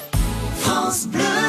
France 0.57 1.07
Bleu. 1.07 1.48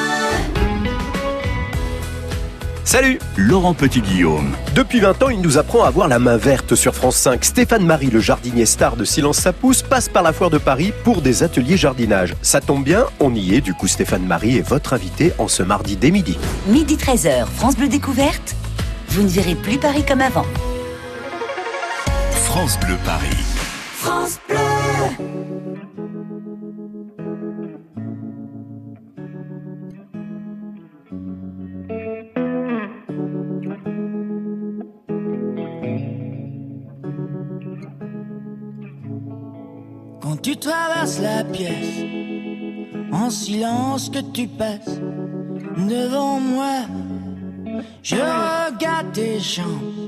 Salut 2.90 3.20
Laurent 3.36 3.72
Petit-Guillaume. 3.72 4.56
Depuis 4.74 4.98
20 4.98 5.22
ans, 5.22 5.28
il 5.28 5.40
nous 5.40 5.58
apprend 5.58 5.84
à 5.84 5.86
avoir 5.86 6.08
la 6.08 6.18
main 6.18 6.36
verte 6.36 6.74
sur 6.74 6.92
France 6.92 7.14
5. 7.18 7.44
Stéphane 7.44 7.86
Marie, 7.86 8.10
le 8.10 8.18
jardinier 8.18 8.66
star 8.66 8.96
de 8.96 9.04
Silence 9.04 9.38
ça 9.38 9.52
pousse, 9.52 9.80
passe 9.80 10.08
par 10.08 10.24
la 10.24 10.32
foire 10.32 10.50
de 10.50 10.58
Paris 10.58 10.92
pour 11.04 11.22
des 11.22 11.44
ateliers 11.44 11.76
jardinage. 11.76 12.34
Ça 12.42 12.60
tombe 12.60 12.82
bien, 12.82 13.06
on 13.20 13.32
y 13.32 13.54
est. 13.54 13.60
Du 13.60 13.74
coup, 13.74 13.86
Stéphane 13.86 14.26
Marie 14.26 14.56
est 14.56 14.68
votre 14.68 14.92
invité 14.92 15.32
en 15.38 15.46
ce 15.46 15.62
mardi 15.62 15.94
dès 15.94 16.10
midi. 16.10 16.36
Midi 16.66 16.96
13h, 16.96 17.46
France 17.46 17.76
Bleu 17.76 17.86
Découverte. 17.86 18.56
Vous 19.10 19.22
ne 19.22 19.28
verrez 19.28 19.54
plus 19.54 19.78
Paris 19.78 20.04
comme 20.04 20.20
avant. 20.20 20.46
France 22.32 22.76
Bleu 22.80 22.96
Paris. 23.04 23.36
France 24.00 24.40
Bleu. 24.48 25.39
Tu 40.42 40.56
traverses 40.56 41.20
la 41.20 41.44
pièce, 41.44 42.04
en 43.12 43.30
silence 43.30 44.08
que 44.08 44.20
tu 44.32 44.46
passes 44.46 45.00
devant 45.76 46.40
moi, 46.40 46.86
je 48.02 48.16
regarde 48.16 49.12
tes 49.12 49.38
jambes 49.38 50.00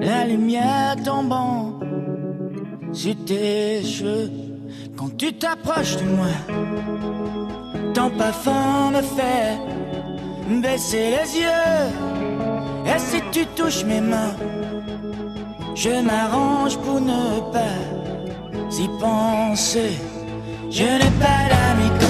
la 0.00 0.24
lumière 0.24 0.96
tombant 1.04 1.78
sur 2.92 3.14
tes 3.24 3.82
cheveux 3.82 4.30
quand 4.96 5.16
tu 5.16 5.32
t'approches 5.32 5.96
de 5.96 6.04
moi. 6.04 6.34
Ton 7.94 8.10
parfum 8.10 8.90
me 8.90 9.02
fait 9.02 9.58
baisser 10.60 11.10
les 11.10 11.40
yeux. 11.40 11.86
Et 12.86 12.98
si 12.98 13.20
tu 13.32 13.46
touches 13.56 13.84
mes 13.84 14.00
mains, 14.00 14.36
je 15.74 16.02
m'arrange 16.02 16.76
pour 16.78 17.00
ne 17.00 17.52
pas 17.52 17.95
y 18.70 18.88
penser. 19.00 19.98
Je 20.70 20.84
n'ai 20.84 21.12
pas 21.20 21.48
d'amis 21.48 22.05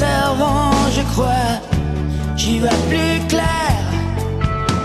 je 0.00 1.02
crois, 1.12 1.60
j'y 2.36 2.58
vois 2.60 2.78
plus 2.88 3.26
clair. 3.28 3.72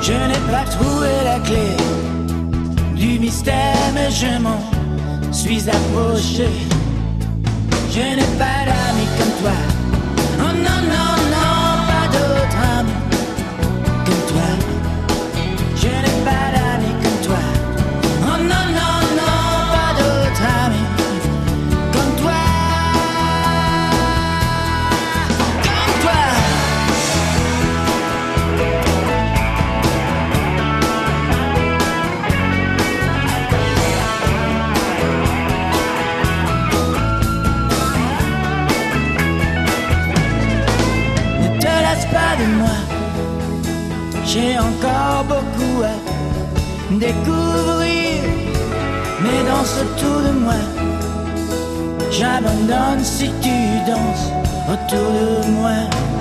Je 0.02 0.14
n'ai 0.14 0.52
pas 0.52 0.66
trouvé 0.70 1.10
la 1.24 1.40
clé 1.40 1.78
du 2.96 3.20
mystère, 3.20 3.92
mais 3.94 4.10
je 4.12 4.42
m'en 4.42 4.60
suis 5.32 5.70
approché. 5.70 6.50
Je 7.92 8.00
n'ai 8.00 8.30
pas 8.38 8.66
d'amis 8.68 9.10
comme 9.18 9.34
toi. 9.42 9.58
Oh 10.40 10.54
non, 10.68 10.82
non, 10.94 11.13
J'ai 44.34 44.58
encore 44.58 45.26
beaucoup 45.26 45.84
à 45.84 45.94
découvrir, 46.90 48.24
mais 49.22 49.44
danse 49.48 49.76
autour 49.84 50.22
de 50.28 50.32
moi. 50.40 50.62
J'abandonne 52.10 53.04
si 53.04 53.30
tu 53.44 53.58
danses 53.86 54.32
autour 54.74 55.46
de 55.46 55.52
moi. 55.52 56.13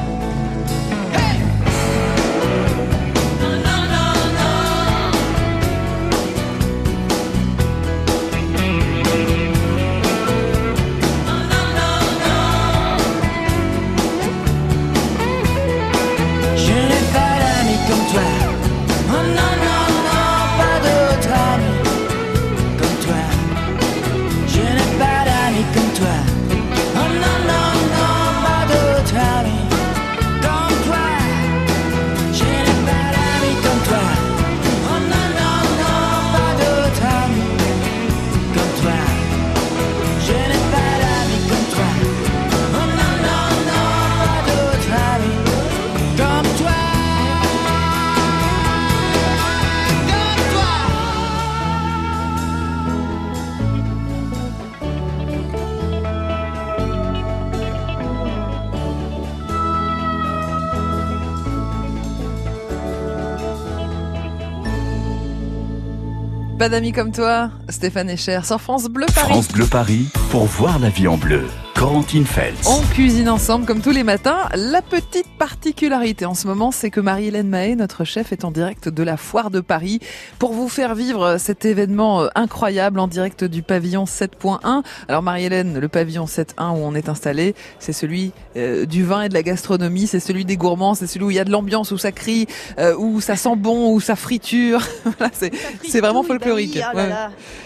Pas 66.62 66.68
d'amis 66.68 66.92
comme 66.92 67.10
toi, 67.10 67.50
Stéphane 67.68 68.08
Echer 68.08 68.38
sur 68.44 68.60
France 68.60 68.84
Bleu 68.84 69.06
Paris. 69.12 69.30
France 69.30 69.48
Bleu 69.48 69.66
Paris 69.66 70.06
pour 70.30 70.44
voir 70.44 70.78
la 70.78 70.90
vie 70.90 71.08
en 71.08 71.16
bleu. 71.16 71.42
Corentine 71.74 72.24
Feltz. 72.24 72.68
On 72.68 72.80
cuisine 72.94 73.28
ensemble 73.28 73.66
comme 73.66 73.80
tous 73.80 73.90
les 73.90 74.04
matins. 74.04 74.48
La 74.54 74.80
petite 74.80 75.26
particularité 75.42 76.24
en 76.24 76.34
ce 76.34 76.46
moment, 76.46 76.70
c'est 76.70 76.90
que 76.90 77.00
Marie-Hélène 77.00 77.48
Mahé, 77.48 77.74
notre 77.74 78.04
chef, 78.04 78.30
est 78.30 78.44
en 78.44 78.52
direct 78.52 78.88
de 78.88 79.02
la 79.02 79.16
Foire 79.16 79.50
de 79.50 79.58
Paris 79.58 79.98
pour 80.38 80.52
vous 80.52 80.68
faire 80.68 80.94
vivre 80.94 81.36
cet 81.36 81.64
événement 81.64 82.22
euh, 82.22 82.28
incroyable 82.36 83.00
en 83.00 83.08
direct 83.08 83.42
du 83.42 83.60
pavillon 83.62 84.04
7.1. 84.04 84.84
Alors 85.08 85.22
Marie-Hélène, 85.22 85.80
le 85.80 85.88
pavillon 85.88 86.26
7.1 86.26 86.74
où 86.74 86.84
on 86.84 86.94
est 86.94 87.08
installé, 87.08 87.56
c'est 87.80 87.92
celui 87.92 88.30
euh, 88.56 88.86
du 88.86 89.02
vin 89.02 89.22
et 89.22 89.28
de 89.28 89.34
la 89.34 89.42
gastronomie, 89.42 90.06
c'est 90.06 90.20
celui 90.20 90.44
des 90.44 90.56
gourmands, 90.56 90.94
c'est 90.94 91.08
celui 91.08 91.24
où 91.24 91.30
il 91.32 91.36
y 91.36 91.40
a 91.40 91.44
de 91.44 91.50
l'ambiance, 91.50 91.90
où 91.90 91.98
ça 91.98 92.12
crie, 92.12 92.46
euh, 92.78 92.94
où 92.96 93.20
ça 93.20 93.34
sent 93.34 93.56
bon, 93.56 93.92
où 93.92 94.00
ça 94.00 94.14
friture. 94.14 94.86
c'est 95.32 96.00
vraiment 96.00 96.22
folklorique. 96.22 96.78
Oh 96.94 96.98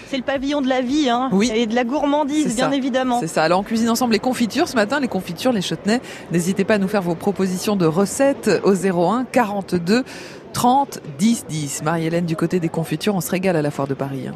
c'est 0.09 0.17
le 0.17 0.23
pavillon 0.23 0.63
de 0.63 0.69
la 0.69 0.81
vie, 0.83 1.11
hein, 1.11 1.31
et 1.53 1.67
de 1.67 1.75
la 1.75 1.85
gourmandise, 1.85 2.55
bien 2.55 2.71
évidemment. 2.71 3.19
C'est 3.21 3.27
ça. 3.27 3.43
Alors 3.43 3.61
on 3.61 3.65
cuisine 3.65 3.91
ensemble 3.91 4.13
les 4.13 4.21
confitures 4.21 4.69
ce 4.69 4.77
matin, 4.77 5.01
les 5.01 5.09
confitures, 5.09 5.53
les 5.53 5.63
chutneys. 5.63 6.01
N'hésitez 6.31 6.65
pas 6.65 6.75
à 6.75 6.79
nous 6.79 6.89
faire 6.89 7.03
vos 7.03 7.17
propositions 7.17 7.66
de 7.75 7.87
recettes 7.87 8.49
au 8.63 8.75
01 8.75 9.25
42 9.25 10.05
30 10.53 11.01
10 11.19 11.47
10. 11.49 11.83
Marie-Hélène, 11.83 12.27
du 12.27 12.37
côté 12.37 12.61
des 12.61 12.69
confitures, 12.69 13.17
on 13.17 13.21
se 13.21 13.31
régale 13.31 13.57
à 13.57 13.63
la 13.63 13.73
foire 13.73 13.89
de 13.89 13.95
Paris. 13.95 14.29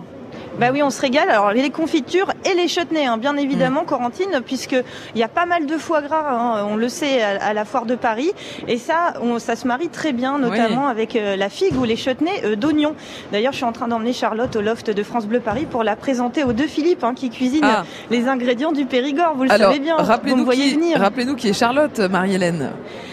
Bah 0.60 0.68
oui, 0.74 0.82
on 0.82 0.90
se 0.90 1.00
régale. 1.00 1.30
Alors 1.30 1.52
les 1.52 1.70
confitures 1.70 2.30
et 2.44 2.54
les 2.54 2.68
chutneys, 2.68 3.06
hein, 3.06 3.16
bien 3.16 3.38
évidemment, 3.38 3.82
mm. 3.82 3.86
Corentine, 3.86 4.40
puisque 4.44 4.76
il 5.14 5.18
y 5.18 5.22
a 5.22 5.28
pas 5.28 5.46
mal 5.46 5.64
de 5.64 5.78
foie 5.78 6.02
gras, 6.02 6.26
hein, 6.30 6.66
on 6.68 6.76
le 6.76 6.90
sait, 6.90 7.22
à, 7.22 7.54
la 7.54 7.64
foire 7.64 7.86
de 7.86 7.94
Paris, 7.94 8.30
et 8.68 8.76
ça, 8.76 9.14
ça 9.38 9.56
se 9.56 9.66
marie 9.66 9.88
très 9.88 10.12
bien, 10.12 10.38
notamment 10.38 10.86
avec 10.86 11.16
euh, 11.16 11.34
la 11.34 11.48
figue 11.48 11.78
ou 11.78 11.84
les 11.84 11.96
chutneys 11.96 12.42
euh, 12.44 12.56
d'oignon. 12.56 12.94
D'ailleurs, 13.32 13.52
je 13.52 13.56
suis 13.56 13.64
en 13.64 13.72
train 13.72 13.88
d'emmener 13.88 14.12
Charlotte 14.12 14.54
au 14.54 14.60
loft 14.60 14.90
de 14.90 15.02
France 15.02 15.26
Bleu 15.26 15.40
Paris 15.40 15.66
pour 15.68 15.82
la 15.82 15.96
présenter 15.96 16.44
aux 16.44 16.52
deux 16.52 16.66
Philippe, 16.66 17.04
hein, 17.04 17.14
qui 17.14 17.30
cuisinent 17.30 17.64
ah. 17.64 17.84
les 18.10 18.28
ingrédients 18.28 18.72
du 18.72 18.84
Périgord. 18.84 19.36
Vous 19.36 19.44
le 19.44 19.48
savez 19.48 19.78
bien. 19.78 19.96
Rappelez-nous 19.96 20.46
qui, 20.46 20.94
rappelez-nous 20.94 21.36
qui 21.36 21.48
est 21.48 21.58
Charlotte, 21.58 21.98
Marie-Hélène. 22.00 22.72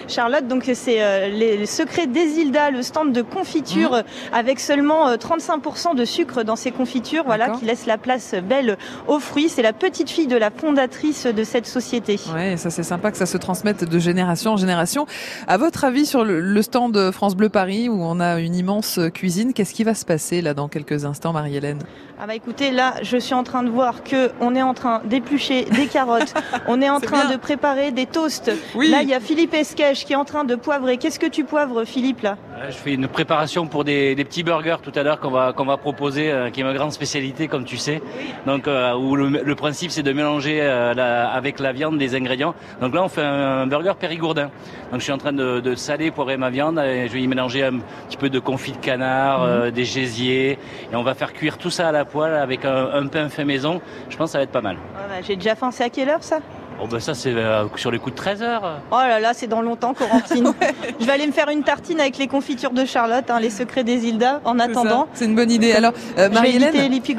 Charlotte, 0.10 0.48
donc 0.48 0.70
c'est 0.74 1.02
euh, 1.02 1.30
les, 1.30 1.66
secrets 1.66 2.08
d'Esilda, 2.08 2.72
le 2.72 2.82
stand 2.82 3.14
de 3.14 3.22
confiture 3.22 3.92
mm. 3.92 4.04
avec 4.34 4.60
seulement 4.60 5.14
35% 5.16 5.96
de 5.96 6.06
sucre 6.06 6.44
dans 6.44 6.56
ses 6.56 6.72
confitures 6.72 7.24
voilà, 7.26 7.37
qui 7.60 7.66
laisse 7.66 7.86
la 7.86 7.98
place 7.98 8.36
belle 8.48 8.78
aux 9.08 9.20
fruits. 9.20 9.50
C'est 9.50 9.62
la 9.62 9.74
petite 9.74 10.10
fille 10.10 10.28
de 10.28 10.38
la 10.38 10.52
fondatrice 10.52 11.26
de 11.26 11.44
cette 11.44 11.68
société. 11.68 12.20
Ouais, 12.34 12.58
ça 12.58 12.70
c'est 12.70 12.84
sympa 12.84 13.12
que 13.12 13.18
ça 13.18 13.26
se 13.26 13.38
transmette 13.38 13.84
de 13.84 14.00
génération 14.00 14.54
en 14.54 14.58
génération. 14.58 15.06
À 15.48 15.58
votre 15.58 15.84
avis, 15.84 16.06
sur 16.06 16.24
le, 16.24 16.62
stand 16.62 17.12
France 17.12 17.36
Bleu 17.36 17.50
Paris, 17.50 17.90
où 17.90 18.02
on 18.02 18.20
a 18.20 18.40
une 18.40 18.56
immense 18.56 19.00
cuisine, 19.14 19.54
qu'est-ce 19.54 19.74
qui 19.74 19.84
va 19.84 19.94
se 19.94 20.06
passer 20.06 20.42
là 20.42 20.54
dans 20.54 20.68
quelques 20.68 21.06
instants, 21.06 21.34
Marie-Hélène? 21.34 21.80
Ah 22.20 22.26
bah 22.26 22.34
écoutez, 22.34 22.72
là, 22.72 22.96
je 23.04 23.16
suis 23.16 23.36
en 23.36 23.44
train 23.44 23.62
de 23.62 23.70
voir 23.70 24.04
que 24.04 24.32
on 24.42 24.56
est 24.56 24.62
en 24.64 24.74
train 24.74 25.02
d'éplucher 25.06 25.66
des 25.66 25.86
carottes, 25.94 26.34
on 26.68 26.82
est 26.82 26.90
en 26.90 27.00
train 27.00 27.32
de 27.32 27.38
préparer 27.38 27.92
des 27.92 28.08
toasts. 28.08 28.52
Là, 28.74 29.04
il 29.04 29.10
y 29.10 29.14
a 29.14 29.20
Philippe 29.20 29.54
Esquèche 29.54 30.04
qui 30.04 30.14
est 30.14 30.16
en 30.16 30.26
train 30.26 30.44
de 30.44 30.56
poivrer. 30.56 30.98
Qu'est-ce 30.98 31.20
que 31.20 31.28
tu 31.28 31.44
poivres, 31.44 31.86
Philippe, 31.86 32.22
là? 32.22 32.38
Je 32.70 32.76
fais 32.76 32.96
une 32.96 33.08
préparation 33.08 33.68
pour 33.68 33.84
des, 33.84 34.16
petits 34.16 34.42
burgers 34.42 34.78
tout 34.82 34.92
à 34.96 35.04
l'heure 35.04 35.20
qu'on 35.20 35.30
va 35.30 35.54
qu'on 35.54 35.66
va 35.66 35.78
proposer, 35.78 36.32
euh, 36.32 36.50
qui 36.50 36.62
est 36.62 36.64
ma 36.64 36.74
grande 36.74 36.92
spécialité, 36.92 37.48
comme 37.48 37.66
tu 37.66 37.78
sais. 37.78 38.02
Donc, 38.48 38.68
euh, 38.68 38.96
où 38.96 39.16
le, 39.16 39.56
principe 39.56 39.92
c'est 39.92 40.02
de 40.02 40.12
mélanger 40.12 40.60
euh, 40.62 40.96
avec 41.32 41.60
la 41.60 41.72
viande 41.72 42.00
les 42.00 42.16
ingrédients. 42.16 42.56
Donc 42.82 42.96
là, 42.96 43.04
on 43.04 43.10
fait 43.10 43.22
un, 43.22 43.68
burger 43.68 43.94
périgourdin. 44.00 44.50
Donc, 44.92 45.02
je 45.02 45.04
suis 45.04 45.12
en 45.12 45.20
train 45.20 45.34
de, 45.34 45.60
de, 45.60 45.76
saler, 45.76 46.10
poivrer 46.10 46.38
ma 46.38 46.50
viande 46.50 46.80
et 46.80 47.08
je 47.08 47.14
vais 47.14 47.22
y 47.22 47.28
mélanger 47.28 47.64
un 47.64 47.80
petit 48.08 48.18
peu 48.18 48.32
de 48.32 48.40
confit 48.40 48.72
de 48.72 48.78
canard, 48.78 49.46
mhm. 49.46 49.72
des 49.72 49.86
gésiers, 49.86 50.58
et 50.92 50.96
on 50.96 51.04
va 51.04 51.14
faire 51.14 51.34
cuire 51.34 51.60
tout 51.60 51.70
ça 51.70 51.90
à 51.90 51.92
la 51.92 52.06
poêle 52.08 52.34
avec 52.34 52.66
un, 52.66 53.08
pain 53.08 53.30
fait 53.30 53.46
maison. 53.46 53.82
Je 54.10 54.18
pense 54.18 54.30
que 54.30 54.32
ça 54.34 54.38
va 54.40 54.44
être 54.44 54.52
pas 54.52 54.62
mal. 54.62 54.78
Bah, 54.94 55.16
j'ai 55.26 55.36
déjà 55.36 55.56
faim, 55.56 55.70
c'est 55.72 55.84
à 55.84 55.90
quelle 55.90 56.10
heure 56.10 56.24
ça? 56.24 56.40
Oh 56.80 56.86
ben 56.86 57.00
ça 57.00 57.16
c'est 57.16 57.34
euh, 57.34 57.66
sur 57.76 57.90
les 57.90 57.98
coups 57.98 58.14
de 58.14 58.18
13 58.18 58.44
heures. 58.44 58.82
Oh 58.92 58.96
là 58.96 59.20
là, 59.20 59.34
c'est 59.34 59.48
dans 59.48 59.62
longtemps, 59.62 59.96
Corentine. 59.96 60.54
je 61.00 61.06
vais 61.06 61.12
aller 61.12 61.26
me 61.26 61.32
faire 61.32 61.50
une 61.50 61.64
tartine 61.64 62.00
avec 62.00 62.18
les 62.18 62.28
confitures 62.28 62.70
de 62.70 62.86
Charlotte, 62.86 63.28
hein, 63.30 63.40
les 63.40 63.50
secrets 63.50 63.84
des 63.84 64.06
Hilda, 64.06 64.42
en 64.46 64.60
attendant. 64.60 65.08
C'est 65.14 65.26
une 65.26 65.36
bonne 65.36 65.50
idée. 65.50 65.72
Alors, 65.72 65.94
euh, 66.20 66.30
Marie-Hélène, 66.30 66.76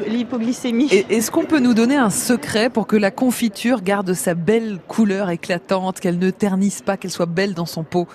l'hypoglycémie. 0.07 0.89
Est-ce 1.09 1.29
qu'on 1.29 1.43
peut 1.43 1.59
nous 1.59 1.73
donner 1.73 1.97
un 1.97 2.09
secret 2.09 2.69
pour 2.69 2.87
que 2.87 2.95
la 2.95 3.11
confiture 3.11 3.81
garde 3.81 4.13
sa 4.13 4.33
belle 4.33 4.79
couleur 4.87 5.29
éclatante, 5.29 5.99
qu'elle 5.99 6.19
ne 6.19 6.29
ternisse 6.29 6.81
pas, 6.81 6.95
qu'elle 6.95 7.11
soit 7.11 7.25
belle 7.25 7.53
dans 7.53 7.65
son 7.65 7.83
pot? 7.83 8.07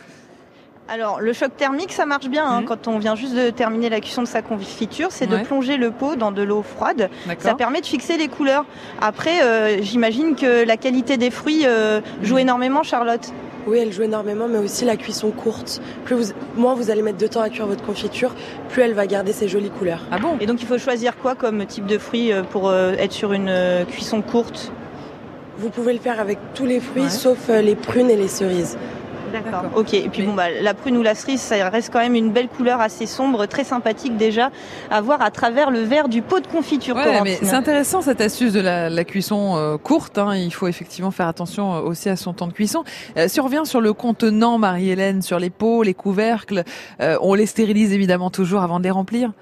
Alors, 0.86 1.20
le 1.20 1.32
choc 1.32 1.56
thermique, 1.56 1.92
ça 1.92 2.04
marche 2.04 2.28
bien 2.28 2.44
hein, 2.44 2.60
mhm. 2.60 2.66
quand 2.66 2.88
on 2.88 2.98
vient 2.98 3.14
juste 3.14 3.34
de 3.34 3.48
terminer 3.48 3.88
la 3.88 4.00
cuisson 4.00 4.22
de 4.22 4.26
sa 4.26 4.42
confiture, 4.42 5.08
c'est 5.10 5.26
de 5.26 5.38
plonger 5.38 5.78
le 5.78 5.90
pot 5.90 6.14
dans 6.14 6.30
de 6.30 6.42
l'eau 6.42 6.62
froide. 6.62 7.08
Ça 7.38 7.54
permet 7.54 7.80
de 7.80 7.86
fixer 7.86 8.16
les 8.18 8.28
couleurs. 8.28 8.66
Après, 9.00 9.42
euh, 9.42 9.82
j'imagine 9.82 10.36
que 10.36 10.64
la 10.64 10.76
qualité 10.76 11.16
des 11.16 11.30
fruits 11.30 11.62
euh, 11.64 12.00
joue 12.22 12.34
mhm. 12.34 12.40
énormément, 12.40 12.82
Charlotte. 12.82 13.32
Oui, 13.66 13.78
elle 13.78 13.92
joue 13.92 14.02
énormément, 14.02 14.46
mais 14.46 14.58
aussi 14.58 14.84
la 14.84 14.96
cuisson 14.96 15.30
courte. 15.30 15.80
Plus 16.04 16.16
vous, 16.16 16.32
moins 16.54 16.74
vous 16.74 16.90
allez 16.90 17.00
mettre 17.00 17.16
de 17.16 17.26
temps 17.26 17.40
à 17.40 17.48
cuire 17.48 17.66
votre 17.66 17.82
confiture, 17.82 18.34
plus 18.68 18.82
elle 18.82 18.92
va 18.92 19.06
garder 19.06 19.32
ses 19.32 19.48
jolies 19.48 19.70
couleurs. 19.70 20.02
Ah 20.10 20.18
bon? 20.18 20.36
Et 20.40 20.44
donc 20.44 20.60
il 20.60 20.66
faut 20.66 20.76
choisir 20.76 21.16
quoi 21.16 21.34
comme 21.34 21.64
type 21.64 21.86
de 21.86 21.96
fruits 21.96 22.30
euh, 22.30 22.42
pour 22.42 22.70
être 22.74 23.12
sur 23.12 23.32
une 23.32 23.50
cuisson 23.88 24.20
courte? 24.20 24.70
Vous 25.56 25.70
pouvez 25.70 25.94
le 25.94 25.98
faire 25.98 26.20
avec 26.20 26.38
tous 26.52 26.66
les 26.66 26.80
fruits, 26.80 27.08
sauf 27.08 27.48
les 27.48 27.74
prunes 27.74 28.10
et 28.10 28.16
les 28.16 28.28
cerises. 28.28 28.76
D'accord. 29.34 29.64
Ok. 29.74 29.94
Et 29.94 30.08
puis 30.08 30.22
bon, 30.22 30.34
bah, 30.34 30.50
la 30.60 30.74
prune 30.74 30.96
ou 30.96 31.02
la 31.02 31.16
cerise, 31.16 31.40
ça 31.40 31.68
reste 31.68 31.92
quand 31.92 31.98
même 31.98 32.14
une 32.14 32.30
belle 32.30 32.48
couleur 32.48 32.80
assez 32.80 33.06
sombre, 33.06 33.46
très 33.46 33.64
sympathique 33.64 34.16
déjà 34.16 34.50
à 34.90 35.00
voir 35.00 35.20
à 35.22 35.30
travers 35.32 35.72
le 35.72 35.80
verre 35.80 36.08
du 36.08 36.22
pot 36.22 36.38
de 36.38 36.46
confiture. 36.46 36.94
Ouais, 36.94 37.20
mais 37.22 37.38
c'est 37.42 37.54
intéressant 37.54 38.00
cette 38.00 38.20
astuce 38.20 38.52
de 38.52 38.60
la, 38.60 39.04
cuisson 39.04 39.56
euh, 39.56 39.76
courte. 39.76 40.18
Hein. 40.18 40.36
Il 40.36 40.52
faut 40.52 40.68
effectivement 40.68 41.10
faire 41.10 41.26
attention 41.26 41.74
euh, 41.74 41.80
aussi 41.80 42.08
à 42.08 42.16
son 42.16 42.32
temps 42.32 42.46
de 42.46 42.52
cuisson. 42.52 42.84
Euh, 43.16 43.26
si 43.26 43.40
on 43.40 43.44
revient 43.44 43.62
sur 43.64 43.80
le 43.80 43.92
contenant, 43.92 44.56
Marie-Hélène, 44.58 45.20
sur 45.20 45.40
les 45.40 45.50
pots, 45.50 45.82
les 45.82 45.94
couvercles, 45.94 46.62
on 47.00 47.34
les 47.34 47.46
stérilise 47.46 47.92
évidemment 47.92 48.30
toujours 48.30 48.62
avant 48.62 48.78
de 48.78 48.84
les 48.84 48.90
remplir? 48.90 49.32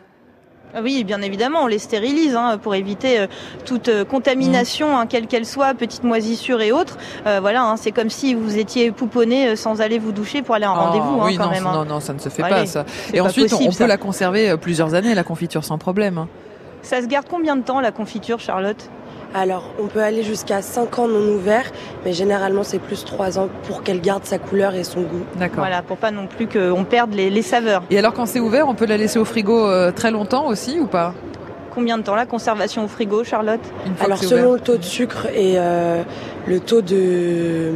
Ah 0.74 0.80
oui, 0.82 1.04
bien 1.04 1.20
évidemment, 1.20 1.64
on 1.64 1.66
les 1.66 1.78
stérilise 1.78 2.34
hein, 2.34 2.56
pour 2.56 2.74
éviter 2.74 3.20
euh, 3.20 3.26
toute 3.66 3.88
euh, 3.88 4.06
contamination, 4.06 4.96
hein, 4.96 5.06
quelle 5.06 5.26
qu'elle 5.26 5.44
soit, 5.44 5.74
petite 5.74 6.02
moisissure 6.02 6.62
et 6.62 6.72
autres. 6.72 6.96
Euh, 7.26 7.40
voilà, 7.40 7.62
hein, 7.62 7.76
c'est 7.76 7.92
comme 7.92 8.08
si 8.08 8.32
vous 8.32 8.56
étiez 8.56 8.90
pouponné 8.90 9.54
sans 9.54 9.82
aller 9.82 9.98
vous 9.98 10.12
doucher 10.12 10.40
pour 10.40 10.54
aller 10.54 10.64
en 10.64 10.74
ah 10.74 10.86
rendez-vous 10.86 11.20
oui, 11.24 11.36
quand 11.36 11.44
non, 11.44 11.50
même. 11.50 11.64
Non, 11.64 11.84
non, 11.84 12.00
ça 12.00 12.14
ne 12.14 12.18
se 12.18 12.30
fait 12.30 12.42
pas 12.42 12.64
ça. 12.64 12.86
Et 13.12 13.20
ensuite, 13.20 13.52
on, 13.52 13.70
peut 13.70 13.86
la 13.86 13.98
conserver 13.98 14.56
plusieurs 14.56 14.94
années, 14.94 15.14
la 15.14 15.24
confiture 15.24 15.62
sans 15.62 15.76
problème. 15.76 16.26
Ça 16.80 17.02
se 17.02 17.06
garde 17.06 17.26
combien 17.28 17.54
de 17.56 17.62
temps 17.62 17.80
la 17.80 17.92
confiture, 17.92 18.40
Charlotte? 18.40 18.88
Alors, 19.34 19.64
on 19.82 19.86
peut 19.86 20.02
aller 20.02 20.22
jusqu'à 20.22 20.60
5 20.60 20.98
ans 20.98 21.08
non 21.08 21.34
ouverts, 21.34 21.70
mais 22.04 22.12
généralement 22.12 22.62
c'est 22.64 22.78
plus 22.78 23.04
3 23.04 23.38
ans 23.38 23.48
pour 23.66 23.82
qu'elle 23.82 24.00
garde 24.00 24.24
sa 24.24 24.38
couleur 24.38 24.74
et 24.74 24.84
son 24.84 25.02
goût. 25.02 25.22
D'accord. 25.36 25.60
Voilà, 25.60 25.82
pour 25.82 25.96
pas 25.96 26.10
non 26.10 26.26
plus 26.26 26.46
qu'on 26.46 26.84
perde 26.84 27.14
les, 27.14 27.30
les, 27.30 27.42
saveurs. 27.42 27.82
Et 27.90 27.98
alors 27.98 28.12
quand 28.12 28.26
c'est 28.26 28.40
ouvert, 28.40 28.68
on 28.68 28.74
peut 28.74 28.86
la 28.86 28.96
laisser 28.96 29.18
au 29.18 29.24
frigo 29.24 29.66
euh, 29.66 29.90
très 29.90 30.10
longtemps 30.10 30.46
aussi 30.46 30.78
ou 30.78 30.86
pas? 30.86 31.14
Combien 31.74 31.96
de 31.96 32.02
temps 32.02 32.14
la 32.14 32.26
conservation 32.26 32.84
au 32.84 32.88
frigo, 32.88 33.24
Charlotte? 33.24 33.60
Alors 34.00 34.18
selon 34.18 34.52
le 34.52 34.60
taux 34.60 34.76
de 34.76 34.84
sucre 34.84 35.26
et 35.34 35.54
euh, 35.56 36.02
le 36.46 36.60
taux 36.60 36.82
de 36.82 37.72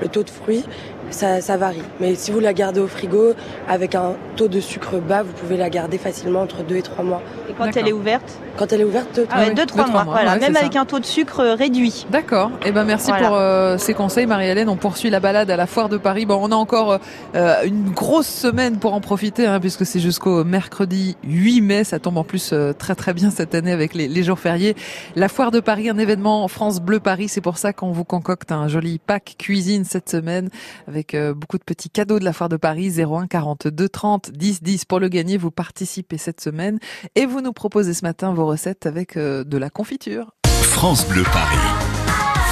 le 0.00 0.08
taux 0.08 0.22
de 0.22 0.30
fruits, 0.30 0.64
ça, 1.10 1.40
ça, 1.40 1.56
varie. 1.56 1.82
Mais 1.98 2.14
si 2.14 2.30
vous 2.30 2.38
la 2.38 2.52
gardez 2.52 2.80
au 2.80 2.86
frigo 2.86 3.34
avec 3.68 3.96
un 3.96 4.12
taux 4.36 4.46
de 4.46 4.60
sucre 4.60 4.98
bas, 4.98 5.24
vous 5.24 5.32
pouvez 5.32 5.56
la 5.56 5.68
garder 5.68 5.98
facilement 5.98 6.42
entre 6.42 6.62
2 6.62 6.76
et 6.76 6.82
3 6.82 7.04
mois. 7.04 7.22
Et 7.48 7.52
quand 7.52 7.76
elle 7.76 7.88
est 7.88 7.92
ouverte? 7.92 8.38
Quand 8.60 8.70
elle 8.74 8.82
est 8.82 8.84
ouverte, 8.84 9.18
2-3 9.18 9.26
ah 9.30 9.40
ouais, 9.40 9.54
mois. 9.74 9.86
mois. 9.86 10.04
Voilà, 10.04 10.34
ouais, 10.34 10.38
même 10.38 10.54
avec 10.54 10.74
ça. 10.74 10.82
un 10.82 10.84
taux 10.84 10.98
de 10.98 11.06
sucre 11.06 11.42
réduit. 11.56 12.04
D'accord. 12.10 12.50
Eh 12.66 12.72
ben 12.72 12.84
merci 12.84 13.08
voilà. 13.08 13.26
pour 13.26 13.36
euh, 13.38 13.78
ces 13.78 13.94
conseils, 13.94 14.26
Marie-Hélène. 14.26 14.68
On 14.68 14.76
poursuit 14.76 15.08
la 15.08 15.18
balade 15.18 15.50
à 15.50 15.56
la 15.56 15.66
foire 15.66 15.88
de 15.88 15.96
Paris. 15.96 16.26
Bon, 16.26 16.38
on 16.42 16.52
a 16.52 16.54
encore 16.54 16.98
euh, 17.34 17.64
une 17.64 17.88
grosse 17.88 18.26
semaine 18.26 18.78
pour 18.78 18.92
en 18.92 19.00
profiter, 19.00 19.46
hein, 19.46 19.60
puisque 19.60 19.86
c'est 19.86 19.98
jusqu'au 19.98 20.44
mercredi 20.44 21.16
8 21.24 21.62
mai. 21.62 21.84
Ça 21.84 22.00
tombe 22.00 22.18
en 22.18 22.22
plus 22.22 22.50
euh, 22.52 22.74
très 22.74 22.94
très 22.94 23.14
bien 23.14 23.30
cette 23.30 23.54
année 23.54 23.72
avec 23.72 23.94
les, 23.94 24.08
les, 24.08 24.22
jours 24.22 24.38
fériés. 24.38 24.76
La 25.16 25.30
foire 25.30 25.52
de 25.52 25.60
Paris, 25.60 25.88
un 25.88 25.96
événement 25.96 26.46
France 26.46 26.82
Bleu 26.82 27.00
Paris. 27.00 27.28
C'est 27.28 27.40
pour 27.40 27.56
ça 27.56 27.72
qu'on 27.72 27.92
vous 27.92 28.04
concocte 28.04 28.52
un 28.52 28.68
joli 28.68 28.98
pack 28.98 29.36
cuisine 29.38 29.86
cette 29.86 30.10
semaine 30.10 30.50
avec 30.86 31.14
avec 31.14 31.34
beaucoup 31.34 31.56
de 31.56 31.64
petits 31.64 31.88
cadeaux 31.88 32.18
de 32.18 32.24
la 32.24 32.34
foire 32.34 32.50
de 32.50 32.58
Paris 32.58 32.92
01 33.00 33.26
42 33.26 33.88
30 33.88 34.32
10 34.32 34.62
10 34.62 34.84
pour 34.84 35.00
le 35.00 35.08
gagner. 35.08 35.38
Vous 35.38 35.50
participez 35.50 36.18
cette 36.18 36.42
semaine 36.42 36.78
et 37.14 37.24
vous 37.24 37.40
nous 37.40 37.54
proposez 37.54 37.94
ce 37.94 38.04
matin 38.04 38.34
vos 38.34 38.49
recettes 38.50 38.86
avec 38.86 39.16
de 39.16 39.58
la 39.58 39.70
confiture. 39.70 40.32
France 40.46 41.06
Bleu 41.06 41.22
Paris. 41.22 41.56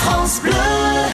France 0.02 0.40
Bleu. 0.42 0.98